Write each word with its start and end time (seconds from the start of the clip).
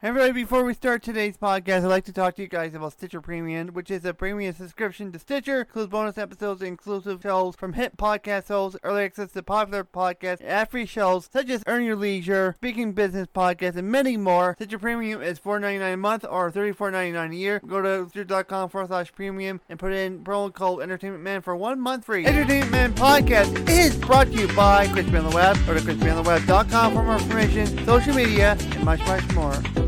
Everybody, 0.00 0.30
before 0.30 0.62
we 0.62 0.74
start 0.74 1.02
today's 1.02 1.36
podcast, 1.36 1.78
I'd 1.78 1.86
like 1.86 2.04
to 2.04 2.12
talk 2.12 2.36
to 2.36 2.42
you 2.42 2.46
guys 2.46 2.72
about 2.72 2.92
Stitcher 2.92 3.20
Premium, 3.20 3.66
which 3.70 3.90
is 3.90 4.04
a 4.04 4.14
premium 4.14 4.54
subscription 4.54 5.10
to 5.10 5.18
Stitcher. 5.18 5.62
Includes 5.62 5.90
bonus 5.90 6.16
episodes, 6.16 6.62
exclusive 6.62 7.20
shows 7.20 7.56
from 7.56 7.72
hit 7.72 7.96
podcast 7.96 8.46
shows, 8.46 8.76
early 8.84 9.02
access 9.02 9.32
to 9.32 9.42
popular 9.42 9.82
podcasts, 9.82 10.40
ad-free 10.44 10.86
shows 10.86 11.28
such 11.32 11.50
as 11.50 11.64
Earn 11.66 11.82
Your 11.82 11.96
Leisure, 11.96 12.54
Speaking 12.58 12.92
Business 12.92 13.26
Podcast, 13.26 13.74
and 13.74 13.90
many 13.90 14.16
more. 14.16 14.54
Stitcher 14.54 14.78
Premium 14.78 15.20
is 15.20 15.40
$4.99 15.40 15.94
a 15.94 15.96
month 15.96 16.24
or 16.30 16.52
$34.99 16.52 17.32
a 17.32 17.34
year. 17.34 17.60
Go 17.66 17.82
to 17.82 18.08
stitcher.com 18.08 18.68
forward 18.68 18.86
slash 18.86 19.10
premium 19.10 19.60
and 19.68 19.80
put 19.80 19.92
in 19.92 20.22
promo 20.22 20.54
code 20.54 20.80
Entertainment 20.80 21.24
Man 21.24 21.42
for 21.42 21.56
one 21.56 21.80
month 21.80 22.04
free. 22.04 22.24
Entertainment 22.24 22.70
Man 22.70 22.94
Podcast 22.94 23.68
is 23.68 23.96
brought 23.96 24.28
to 24.28 24.34
you 24.34 24.46
by 24.54 24.86
Crispy 24.86 25.16
on 25.16 25.28
the 25.28 25.34
Web. 25.34 25.56
Go 25.66 25.74
to 25.74 25.80
crispyontheweb.com 25.80 26.92
for 26.94 27.02
more 27.02 27.14
information, 27.14 27.84
social 27.84 28.14
media, 28.14 28.56
and 28.60 28.84
much, 28.84 29.00
much 29.00 29.28
more. 29.34 29.87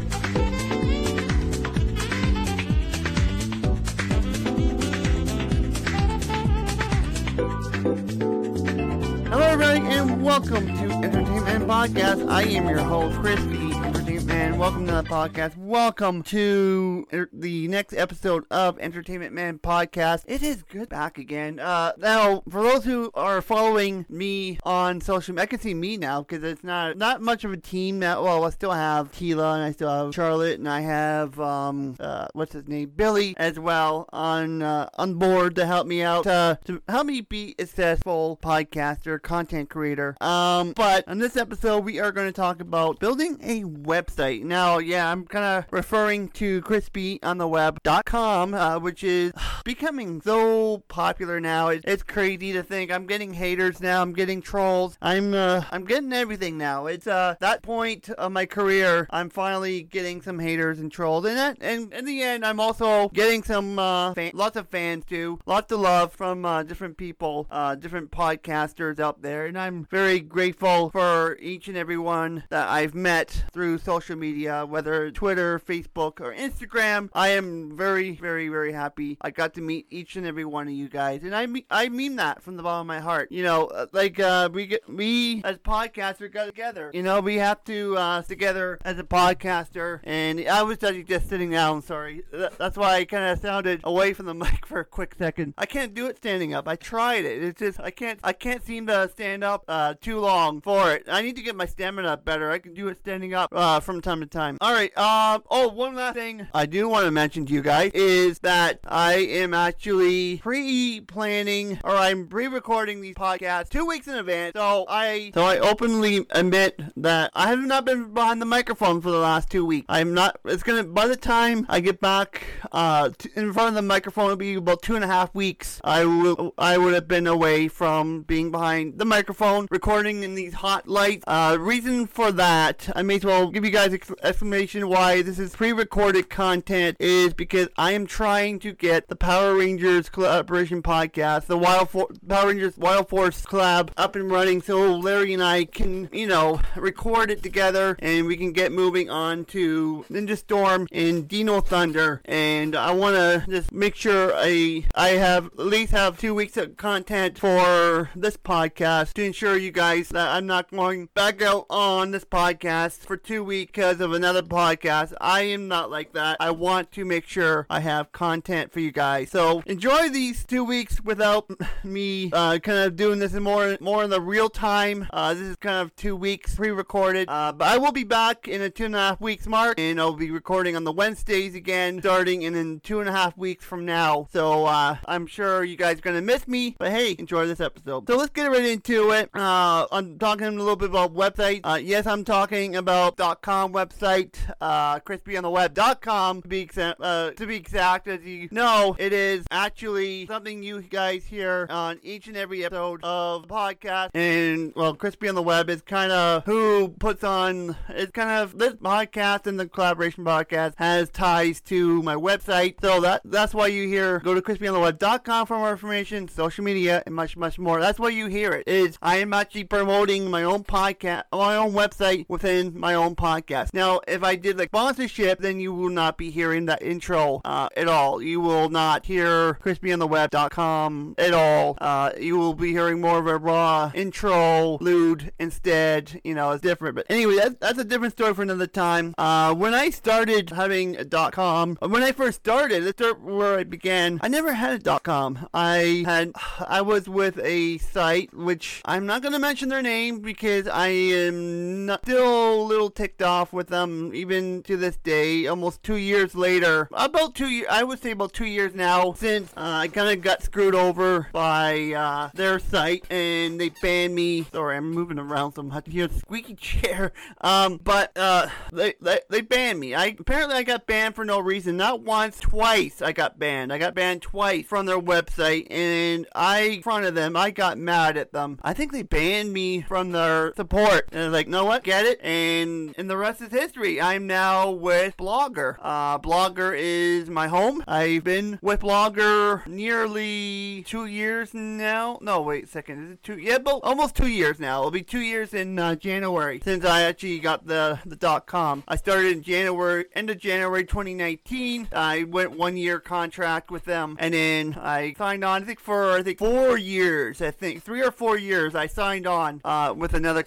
Hello, 9.50 9.64
everybody, 9.64 9.94
and 9.96 10.22
welcome 10.22 10.64
to 10.64 10.84
Entertainment 11.04 11.59
Podcast. 11.70 12.28
I 12.28 12.42
am 12.42 12.68
your 12.68 12.80
host, 12.80 13.16
Crispy 13.20 13.70
Entertainment 13.72 14.26
Man. 14.26 14.58
Welcome 14.58 14.86
to 14.88 14.92
the 14.92 15.04
podcast. 15.04 15.56
Welcome 15.56 16.24
to 16.24 17.06
er- 17.12 17.30
the 17.32 17.68
next 17.68 17.92
episode 17.92 18.44
of 18.50 18.76
Entertainment 18.80 19.32
Man 19.32 19.60
Podcast. 19.60 20.24
It 20.26 20.42
is 20.42 20.64
good 20.64 20.88
back 20.88 21.16
again. 21.16 21.60
Uh, 21.60 21.92
now, 21.96 22.42
for 22.50 22.64
those 22.64 22.84
who 22.84 23.12
are 23.14 23.40
following 23.40 24.04
me 24.08 24.58
on 24.64 25.00
social 25.00 25.32
media, 25.32 25.44
I 25.44 25.46
can 25.46 25.60
see 25.60 25.72
me 25.72 25.96
now 25.96 26.22
because 26.22 26.42
it's 26.42 26.64
not 26.64 26.98
not 26.98 27.22
much 27.22 27.44
of 27.44 27.52
a 27.52 27.56
team 27.56 28.00
now. 28.00 28.24
Well, 28.24 28.44
I 28.44 28.50
still 28.50 28.72
have 28.72 29.12
Tila 29.12 29.54
and 29.54 29.62
I 29.62 29.70
still 29.70 29.90
have 29.90 30.12
Charlotte 30.12 30.58
and 30.58 30.68
I 30.68 30.80
have 30.80 31.38
um 31.38 31.94
uh 32.00 32.26
what's 32.32 32.52
his 32.52 32.66
name 32.66 32.90
Billy 32.96 33.34
as 33.36 33.60
well 33.60 34.08
on 34.12 34.60
uh, 34.60 34.88
on 34.98 35.14
board 35.14 35.54
to 35.54 35.66
help 35.66 35.86
me 35.86 36.02
out 36.02 36.26
uh, 36.26 36.56
to 36.64 36.82
help 36.88 37.06
me 37.06 37.20
be 37.20 37.54
a 37.60 37.64
successful 37.64 38.40
podcaster, 38.42 39.22
content 39.22 39.70
creator. 39.70 40.16
Um, 40.20 40.72
but 40.72 41.06
on 41.06 41.18
this 41.18 41.36
episode, 41.36 41.59
we 41.62 42.00
are 42.00 42.10
going 42.10 42.26
to 42.26 42.32
talk 42.32 42.60
about 42.60 42.98
building 42.98 43.38
a 43.42 43.64
website. 43.64 44.42
Now, 44.42 44.78
yeah, 44.78 45.10
I'm 45.10 45.26
kind 45.26 45.44
of 45.44 45.64
referring 45.70 46.28
to 46.30 46.62
crispyontheweb.com, 46.62 48.54
uh, 48.54 48.78
which 48.78 49.04
is 49.04 49.32
becoming 49.64 50.22
so 50.22 50.78
popular 50.88 51.38
now. 51.38 51.68
It, 51.68 51.84
it's 51.86 52.02
crazy 52.02 52.52
to 52.54 52.62
think 52.62 52.90
I'm 52.90 53.06
getting 53.06 53.34
haters 53.34 53.80
now. 53.80 54.00
I'm 54.00 54.14
getting 54.14 54.40
trolls. 54.40 54.96
I'm 55.02 55.34
uh, 55.34 55.64
I'm 55.70 55.84
getting 55.84 56.12
everything 56.12 56.56
now. 56.56 56.86
It's 56.86 57.06
uh 57.06 57.34
that 57.40 57.62
point 57.62 58.08
of 58.10 58.32
my 58.32 58.46
career. 58.46 59.06
I'm 59.10 59.28
finally 59.28 59.82
getting 59.82 60.22
some 60.22 60.38
haters 60.38 60.78
and 60.78 60.90
trolls, 60.90 61.26
and 61.26 61.36
that, 61.36 61.58
and 61.60 61.92
in 61.92 62.06
the 62.06 62.22
end, 62.22 62.44
I'm 62.44 62.58
also 62.60 63.08
getting 63.10 63.42
some 63.42 63.78
uh, 63.78 64.14
fan, 64.14 64.30
lots 64.34 64.56
of 64.56 64.68
fans 64.68 65.04
too, 65.04 65.38
lots 65.44 65.70
of 65.72 65.80
love 65.80 66.12
from 66.12 66.44
uh, 66.44 66.62
different 66.62 66.96
people, 66.96 67.46
uh, 67.50 67.74
different 67.74 68.10
podcasters 68.10 68.98
out 68.98 69.20
there, 69.20 69.46
and 69.46 69.58
I'm 69.58 69.84
very 69.84 70.20
grateful 70.20 70.90
for 70.90 71.36
each 71.50 71.68
and 71.68 71.76
every 71.76 71.98
one 71.98 72.44
that 72.48 72.68
I've 72.68 72.94
met 72.94 73.44
through 73.52 73.78
social 73.78 74.16
media, 74.16 74.64
whether 74.64 75.10
Twitter, 75.10 75.58
Facebook, 75.58 76.20
or 76.20 76.32
Instagram. 76.32 77.10
I 77.12 77.30
am 77.30 77.76
very, 77.76 78.12
very, 78.12 78.48
very 78.48 78.72
happy. 78.72 79.18
I 79.20 79.30
got 79.30 79.54
to 79.54 79.60
meet 79.60 79.86
each 79.90 80.16
and 80.16 80.24
every 80.26 80.44
one 80.44 80.68
of 80.68 80.74
you 80.74 80.88
guys, 80.88 81.22
and 81.24 81.34
I 81.34 81.46
mean, 81.46 81.64
I 81.70 81.88
mean 81.88 82.16
that 82.16 82.42
from 82.42 82.56
the 82.56 82.62
bottom 82.62 82.82
of 82.82 82.86
my 82.86 83.00
heart. 83.00 83.32
You 83.32 83.42
know, 83.42 83.66
uh, 83.66 83.86
like 83.92 84.20
uh, 84.20 84.48
we 84.52 84.66
get 84.66 84.88
we 84.88 85.42
as 85.44 85.56
podcasters 85.56 86.32
got 86.32 86.46
together. 86.46 86.90
You 86.94 87.02
know, 87.02 87.20
we 87.20 87.36
have 87.36 87.64
to 87.64 87.96
uh, 87.96 88.22
together 88.22 88.78
as 88.84 88.98
a 88.98 89.04
podcaster, 89.04 90.00
and 90.04 90.46
I 90.48 90.62
was 90.62 90.78
just 90.78 91.28
sitting 91.28 91.50
down. 91.50 91.82
Sorry, 91.82 92.22
that's 92.30 92.76
why 92.76 92.94
I 92.94 93.04
kind 93.04 93.24
of 93.24 93.40
sounded 93.40 93.80
away 93.82 94.12
from 94.12 94.26
the 94.26 94.34
mic 94.40 94.66
for 94.66 94.80
a 94.80 94.84
quick 94.84 95.16
second. 95.18 95.54
I 95.58 95.66
can't 95.66 95.94
do 95.94 96.06
it 96.06 96.18
standing 96.18 96.54
up. 96.54 96.68
I 96.68 96.76
tried 96.76 97.24
it. 97.24 97.42
It's 97.42 97.58
just 97.58 97.80
I 97.80 97.90
can't. 97.90 98.20
I 98.22 98.32
can't 98.32 98.64
seem 98.64 98.86
to 98.86 99.08
stand 99.08 99.42
up 99.42 99.64
uh, 99.66 99.94
too 100.00 100.20
long 100.20 100.60
for 100.60 100.92
it. 100.92 101.04
I 101.08 101.22
need 101.22 101.29
to 101.36 101.42
get 101.42 101.56
my 101.56 101.66
stamina 101.66 102.08
up 102.08 102.24
better. 102.24 102.50
I 102.50 102.58
can 102.58 102.74
do 102.74 102.88
it 102.88 102.98
standing 102.98 103.34
up 103.34 103.50
uh, 103.52 103.80
from 103.80 104.00
time 104.00 104.20
to 104.20 104.26
time. 104.26 104.58
All 104.60 104.72
right. 104.72 104.96
Um. 104.96 105.42
Oh, 105.50 105.68
one 105.68 105.94
last 105.94 106.14
thing 106.14 106.46
I 106.54 106.66
do 106.66 106.88
want 106.88 107.04
to 107.04 107.10
mention 107.10 107.46
to 107.46 107.52
you 107.52 107.62
guys 107.62 107.90
is 107.94 108.40
that 108.40 108.80
I 108.84 109.14
am 109.14 109.54
actually 109.54 110.38
pre-planning 110.38 111.78
or 111.84 111.92
I'm 111.92 112.26
pre-recording 112.26 113.00
these 113.00 113.14
podcasts 113.14 113.68
two 113.68 113.86
weeks 113.86 114.06
in 114.08 114.14
advance. 114.14 114.52
So 114.54 114.86
I 114.88 115.30
so 115.34 115.42
I 115.42 115.58
openly 115.58 116.26
admit 116.30 116.80
that 116.96 117.30
I 117.34 117.48
have 117.48 117.60
not 117.60 117.84
been 117.84 118.12
behind 118.12 118.40
the 118.40 118.46
microphone 118.46 119.00
for 119.00 119.10
the 119.10 119.18
last 119.18 119.50
two 119.50 119.64
weeks. 119.64 119.86
I'm 119.88 120.14
not. 120.14 120.40
It's 120.44 120.62
gonna 120.62 120.84
by 120.84 121.06
the 121.06 121.16
time 121.16 121.66
I 121.68 121.80
get 121.80 122.00
back 122.00 122.42
uh 122.72 123.10
t- 123.16 123.30
in 123.36 123.52
front 123.52 123.68
of 123.70 123.74
the 123.74 123.82
microphone, 123.82 124.26
it'll 124.26 124.36
be 124.36 124.54
about 124.54 124.82
two 124.82 124.94
and 124.94 125.04
a 125.04 125.08
half 125.08 125.34
weeks. 125.34 125.80
I 125.84 126.04
will 126.04 126.54
I 126.58 126.78
would 126.78 126.94
have 126.94 127.08
been 127.08 127.26
away 127.26 127.68
from 127.68 128.22
being 128.22 128.50
behind 128.50 128.98
the 128.98 129.04
microphone, 129.04 129.66
recording 129.70 130.22
in 130.22 130.34
these 130.34 130.54
hot 130.54 130.88
lights. 130.88 131.19
Uh, 131.26 131.56
reason 131.58 132.06
for 132.06 132.32
that, 132.32 132.88
I 132.94 133.02
may 133.02 133.16
as 133.16 133.24
well 133.24 133.50
give 133.50 133.64
you 133.64 133.70
guys 133.70 133.92
ex- 133.92 134.12
explanation 134.22 134.88
why 134.88 135.22
this 135.22 135.38
is 135.38 135.54
pre-recorded 135.54 136.30
content 136.30 136.96
is 137.00 137.34
because 137.34 137.68
I 137.76 137.92
am 137.92 138.06
trying 138.06 138.58
to 138.60 138.72
get 138.72 139.08
the 139.08 139.16
Power 139.16 139.56
Rangers 139.56 140.08
collaboration 140.08 140.82
podcast, 140.82 141.46
the 141.46 141.58
Wild 141.58 141.90
For- 141.90 142.08
Power 142.28 142.48
Rangers 142.48 142.76
Wild 142.76 143.08
Force 143.08 143.42
collab 143.42 143.90
up 143.96 144.16
and 144.16 144.30
running, 144.30 144.62
so 144.62 144.96
Larry 144.96 145.34
and 145.34 145.42
I 145.42 145.64
can, 145.64 146.08
you 146.12 146.26
know, 146.26 146.60
record 146.76 147.30
it 147.30 147.42
together 147.42 147.96
and 148.00 148.26
we 148.26 148.36
can 148.36 148.52
get 148.52 148.72
moving 148.72 149.10
on 149.10 149.44
to 149.46 150.04
Ninja 150.10 150.36
Storm 150.36 150.86
and 150.92 151.28
Dino 151.28 151.60
Thunder. 151.60 152.22
And 152.24 152.74
I 152.76 152.92
want 152.92 153.16
to 153.16 153.44
just 153.48 153.72
make 153.72 153.94
sure 153.94 154.32
I 154.34 154.84
I 154.94 155.10
have 155.10 155.46
at 155.46 155.58
least 155.58 155.92
have 155.92 156.18
two 156.18 156.34
weeks 156.34 156.56
of 156.56 156.76
content 156.76 157.38
for 157.38 158.10
this 158.14 158.36
podcast 158.36 159.12
to 159.14 159.24
ensure 159.24 159.56
you 159.56 159.70
guys 159.70 160.08
that 160.10 160.28
I'm 160.34 160.46
not 160.46 160.70
going 160.70 161.08
back 161.14 161.42
out 161.42 161.66
on 161.68 162.12
this 162.12 162.24
podcast 162.24 162.98
for 162.98 163.16
two 163.16 163.42
weeks 163.42 163.72
because 163.72 164.00
of 164.00 164.12
another 164.12 164.42
podcast. 164.42 165.12
I 165.20 165.42
am 165.42 165.66
not 165.66 165.90
like 165.90 166.12
that. 166.12 166.36
I 166.38 166.52
want 166.52 166.92
to 166.92 167.04
make 167.04 167.26
sure 167.26 167.66
I 167.68 167.80
have 167.80 168.12
content 168.12 168.72
for 168.72 168.78
you 168.78 168.92
guys. 168.92 169.30
So 169.30 169.62
enjoy 169.66 170.08
these 170.10 170.44
two 170.44 170.62
weeks 170.62 171.02
without 171.02 171.50
me 171.84 172.30
uh, 172.32 172.58
kind 172.58 172.78
of 172.78 172.94
doing 172.94 173.18
this 173.18 173.32
more 173.32 173.76
more 173.80 174.04
in 174.04 174.10
the 174.10 174.20
real 174.20 174.48
time. 174.48 175.08
Uh, 175.12 175.34
this 175.34 175.42
is 175.42 175.56
kind 175.56 175.82
of 175.82 175.94
two 175.96 176.14
weeks 176.14 176.54
pre-recorded, 176.54 177.28
uh, 177.28 177.52
but 177.52 177.66
I 177.66 177.78
will 177.78 177.92
be 177.92 178.04
back 178.04 178.46
in 178.46 178.62
a 178.62 178.70
two 178.70 178.84
and 178.84 178.94
a 178.94 178.98
half 178.98 179.20
weeks 179.20 179.46
mark, 179.46 179.78
and 179.78 180.00
I'll 180.00 180.14
be 180.14 180.30
recording 180.30 180.76
on 180.76 180.84
the 180.84 180.92
Wednesdays 180.92 181.54
again, 181.56 182.00
starting 182.00 182.42
in, 182.42 182.54
in 182.54 182.80
two 182.80 183.00
and 183.00 183.08
a 183.08 183.12
half 183.12 183.36
weeks 183.36 183.64
from 183.64 183.84
now. 183.84 184.28
So 184.32 184.66
uh, 184.66 184.96
I'm 185.06 185.26
sure 185.26 185.64
you 185.64 185.76
guys 185.76 185.98
are 185.98 186.02
gonna 186.02 186.22
miss 186.22 186.46
me, 186.46 186.76
but 186.78 186.92
hey, 186.92 187.16
enjoy 187.18 187.46
this 187.46 187.60
episode. 187.60 188.06
So 188.06 188.16
let's 188.16 188.30
get 188.30 188.46
right 188.46 188.64
into 188.64 189.10
it. 189.10 189.28
Uh, 189.34 189.86
I'm 189.90 190.16
talking 190.18 190.46
a 190.46 190.50
little 190.50 190.76
bit 190.76 190.90
about 190.90 190.99
websites. 191.08 191.60
Uh, 191.64 191.80
yes, 191.82 192.06
I'm 192.06 192.24
talking 192.24 192.76
about 192.76 193.16
.com 193.42 193.72
website, 193.72 194.34
uh, 194.60 195.00
crispyontheweb.com 195.00 196.42
to 196.42 196.48
be. 196.48 196.68
Uh, 196.76 197.30
to 197.30 197.46
be 197.46 197.56
exact, 197.56 198.08
as 198.08 198.22
you 198.24 198.48
know, 198.50 198.96
it 198.98 199.12
is 199.12 199.44
actually 199.50 200.26
something 200.26 200.62
you 200.62 200.82
guys 200.82 201.24
hear 201.24 201.66
on 201.70 201.98
each 202.02 202.26
and 202.28 202.36
every 202.36 202.64
episode 202.64 203.02
of 203.02 203.42
the 203.42 203.48
podcast. 203.48 204.10
And 204.14 204.72
well, 204.76 204.94
Crispy 204.94 205.28
on 205.28 205.34
the 205.34 205.42
Web 205.42 205.70
is 205.70 205.82
kind 205.82 206.12
of 206.12 206.44
who 206.44 206.88
puts 206.88 207.24
on. 207.24 207.76
It's 207.88 208.12
kind 208.12 208.30
of 208.30 208.58
this 208.58 208.74
podcast 208.74 209.46
and 209.46 209.58
the 209.58 209.68
collaboration 209.68 210.24
podcast 210.24 210.74
has 210.76 211.10
ties 211.10 211.60
to 211.62 212.02
my 212.02 212.14
website. 212.14 212.80
So 212.80 213.00
that 213.00 213.22
that's 213.24 213.54
why 213.54 213.68
you 213.68 213.88
hear 213.88 214.18
go 214.20 214.34
to 214.34 214.42
crispyontheweb.com 214.42 215.46
for 215.46 215.58
more 215.58 215.72
information, 215.72 216.28
social 216.28 216.64
media, 216.64 217.02
and 217.06 217.14
much 217.14 217.36
much 217.36 217.58
more. 217.58 217.80
That's 217.80 217.98
why 217.98 218.10
you 218.10 218.26
hear 218.26 218.52
it. 218.52 218.68
Is 218.68 218.98
I 219.02 219.16
am 219.16 219.32
actually 219.32 219.64
promoting 219.64 220.30
my 220.30 220.42
own 220.42 220.64
podcast, 220.64 220.89
my 221.32 221.56
own 221.56 221.72
website 221.72 222.26
within 222.28 222.78
my 222.78 222.94
own 222.94 223.14
podcast. 223.16 223.74
Now, 223.74 224.00
if 224.06 224.22
I 224.22 224.36
did 224.36 224.56
the 224.56 224.64
sponsorship, 224.64 225.40
then 225.40 225.60
you 225.60 225.72
will 225.72 225.90
not 225.90 226.16
be 226.16 226.30
hearing 226.30 226.66
that 226.66 226.82
intro 226.82 227.40
uh, 227.44 227.68
at 227.76 227.88
all. 227.88 228.22
You 228.22 228.40
will 228.40 228.68
not 228.68 229.06
hear 229.06 229.54
crispyontheweb.com 229.54 231.14
at 231.18 231.34
all. 231.34 231.78
Uh, 231.80 232.12
you 232.18 232.36
will 232.36 232.54
be 232.54 232.72
hearing 232.72 233.00
more 233.00 233.18
of 233.18 233.26
a 233.26 233.36
raw 233.36 233.90
intro, 233.94 234.78
lewd 234.80 235.32
instead. 235.38 236.20
You 236.24 236.34
know, 236.34 236.50
it's 236.52 236.62
different. 236.62 236.96
But 236.96 237.06
anyway, 237.08 237.36
that's, 237.36 237.56
that's 237.60 237.78
a 237.78 237.84
different 237.84 238.14
story 238.14 238.34
for 238.34 238.42
another 238.42 238.66
time. 238.66 239.14
Uh, 239.18 239.54
when 239.54 239.74
I 239.74 239.90
started 239.90 240.50
having 240.50 240.96
a 240.96 241.04
.com, 241.30 241.76
when 241.80 242.02
I 242.02 242.12
first 242.12 242.38
started, 242.38 242.84
that's 242.84 243.20
where 243.20 243.58
I 243.58 243.64
began. 243.64 244.20
I 244.22 244.28
never 244.28 244.52
had 244.52 244.86
a 244.86 245.00
.com. 245.00 245.48
I 245.54 246.04
had, 246.06 246.32
I 246.66 246.82
was 246.82 247.08
with 247.08 247.38
a 247.38 247.78
site 247.78 248.32
which 248.34 248.82
I'm 248.84 249.06
not 249.06 249.22
going 249.22 249.32
to 249.32 249.38
mention 249.38 249.68
their 249.68 249.82
name 249.82 250.20
because 250.20 250.66
I 250.66 250.79
am 250.88 251.86
not, 251.86 252.02
still 252.04 252.62
a 252.62 252.62
little 252.62 252.90
ticked 252.90 253.22
off 253.22 253.52
with 253.52 253.68
them 253.68 254.12
even 254.14 254.62
to 254.64 254.76
this 254.76 254.96
day, 254.96 255.46
almost 255.46 255.82
two 255.82 255.96
years 255.96 256.34
later. 256.34 256.88
About 256.92 257.34
two 257.34 257.48
years, 257.48 257.68
I 257.70 257.84
would 257.84 258.00
say 258.00 258.12
about 258.12 258.32
two 258.32 258.46
years 258.46 258.74
now 258.74 259.12
since 259.12 259.52
uh, 259.56 259.60
I 259.60 259.88
kind 259.88 260.10
of 260.10 260.22
got 260.22 260.42
screwed 260.42 260.74
over 260.74 261.28
by 261.32 261.92
uh, 261.92 262.30
their 262.34 262.58
site 262.58 263.04
and 263.10 263.60
they 263.60 263.70
banned 263.82 264.14
me. 264.14 264.46
Sorry, 264.52 264.76
I'm 264.76 264.90
moving 264.90 265.18
around 265.18 265.52
so 265.52 265.62
much. 265.62 265.86
Here's 265.88 266.14
squeaky 266.16 266.54
chair. 266.56 267.12
Um, 267.40 267.80
but 267.82 268.16
uh, 268.16 268.48
they, 268.72 268.94
they 269.00 269.20
they 269.28 269.40
banned 269.40 269.78
me. 269.78 269.94
I 269.94 270.16
apparently 270.18 270.56
I 270.56 270.62
got 270.62 270.86
banned 270.86 271.14
for 271.14 271.24
no 271.24 271.38
reason. 271.40 271.76
Not 271.76 272.00
once, 272.00 272.38
twice. 272.40 273.02
I 273.02 273.12
got 273.12 273.38
banned. 273.38 273.72
I 273.72 273.78
got 273.78 273.94
banned 273.94 274.22
twice 274.22 274.66
from 274.66 274.86
their 274.86 275.00
website, 275.00 275.70
and 275.70 276.26
I 276.34 276.60
in 276.60 276.82
front 276.82 277.06
of 277.06 277.14
them. 277.14 277.36
I 277.36 277.50
got 277.50 277.78
mad 277.78 278.16
at 278.16 278.32
them. 278.32 278.58
I 278.62 278.72
think 278.72 278.92
they 278.92 279.02
banned 279.02 279.52
me 279.52 279.82
from 279.82 280.12
their 280.12 280.54
support. 280.54 280.69
And 280.72 281.20
I 281.20 281.24
was 281.24 281.32
like, 281.32 281.48
know 281.48 281.64
what? 281.64 281.82
Get 281.82 282.06
it? 282.06 282.20
And 282.22 282.94
and 282.96 283.10
the 283.10 283.16
rest 283.16 283.40
is 283.40 283.50
history. 283.50 284.00
I'm 284.00 284.26
now 284.26 284.70
with 284.70 285.16
Blogger. 285.16 285.76
Uh, 285.80 286.18
Blogger 286.18 286.74
is 286.76 287.28
my 287.28 287.48
home. 287.48 287.82
I've 287.88 288.24
been 288.24 288.58
with 288.62 288.80
Blogger 288.80 289.66
nearly 289.66 290.84
two 290.86 291.06
years 291.06 291.52
now. 291.54 292.18
No, 292.22 292.40
wait 292.40 292.64
a 292.64 292.66
second. 292.68 293.04
Is 293.04 293.12
it 293.12 293.22
two? 293.24 293.38
Yeah, 293.38 293.58
but 293.58 293.80
almost 293.82 294.14
two 294.14 294.28
years 294.28 294.60
now. 294.60 294.78
It'll 294.80 294.90
be 294.90 295.02
two 295.02 295.20
years 295.20 295.54
in 295.54 295.78
uh, 295.78 295.96
January 295.96 296.60
since 296.62 296.84
I 296.84 297.02
actually 297.02 297.40
got 297.40 297.66
the 297.66 297.98
the 298.06 298.16
dot 298.16 298.46
com. 298.46 298.84
I 298.86 298.96
started 298.96 299.32
in 299.32 299.42
January, 299.42 300.04
end 300.14 300.30
of 300.30 300.38
January 300.38 300.84
2019. 300.84 301.88
I 301.92 302.24
went 302.24 302.56
one 302.56 302.76
year 302.76 303.00
contract 303.00 303.70
with 303.70 303.84
them, 303.86 304.16
and 304.20 304.34
then 304.34 304.78
I 304.80 305.14
signed 305.18 305.44
on. 305.44 305.62
I 305.62 305.66
think 305.66 305.80
for 305.80 306.12
I 306.12 306.22
think 306.22 306.38
four 306.38 306.78
years. 306.78 307.42
I 307.42 307.50
think 307.50 307.82
three 307.82 308.02
or 308.02 308.12
four 308.12 308.38
years. 308.38 308.74
I 308.74 308.86
signed 308.86 309.26
on 309.26 309.60
uh, 309.64 309.94
with 309.96 310.14
another 310.14 310.42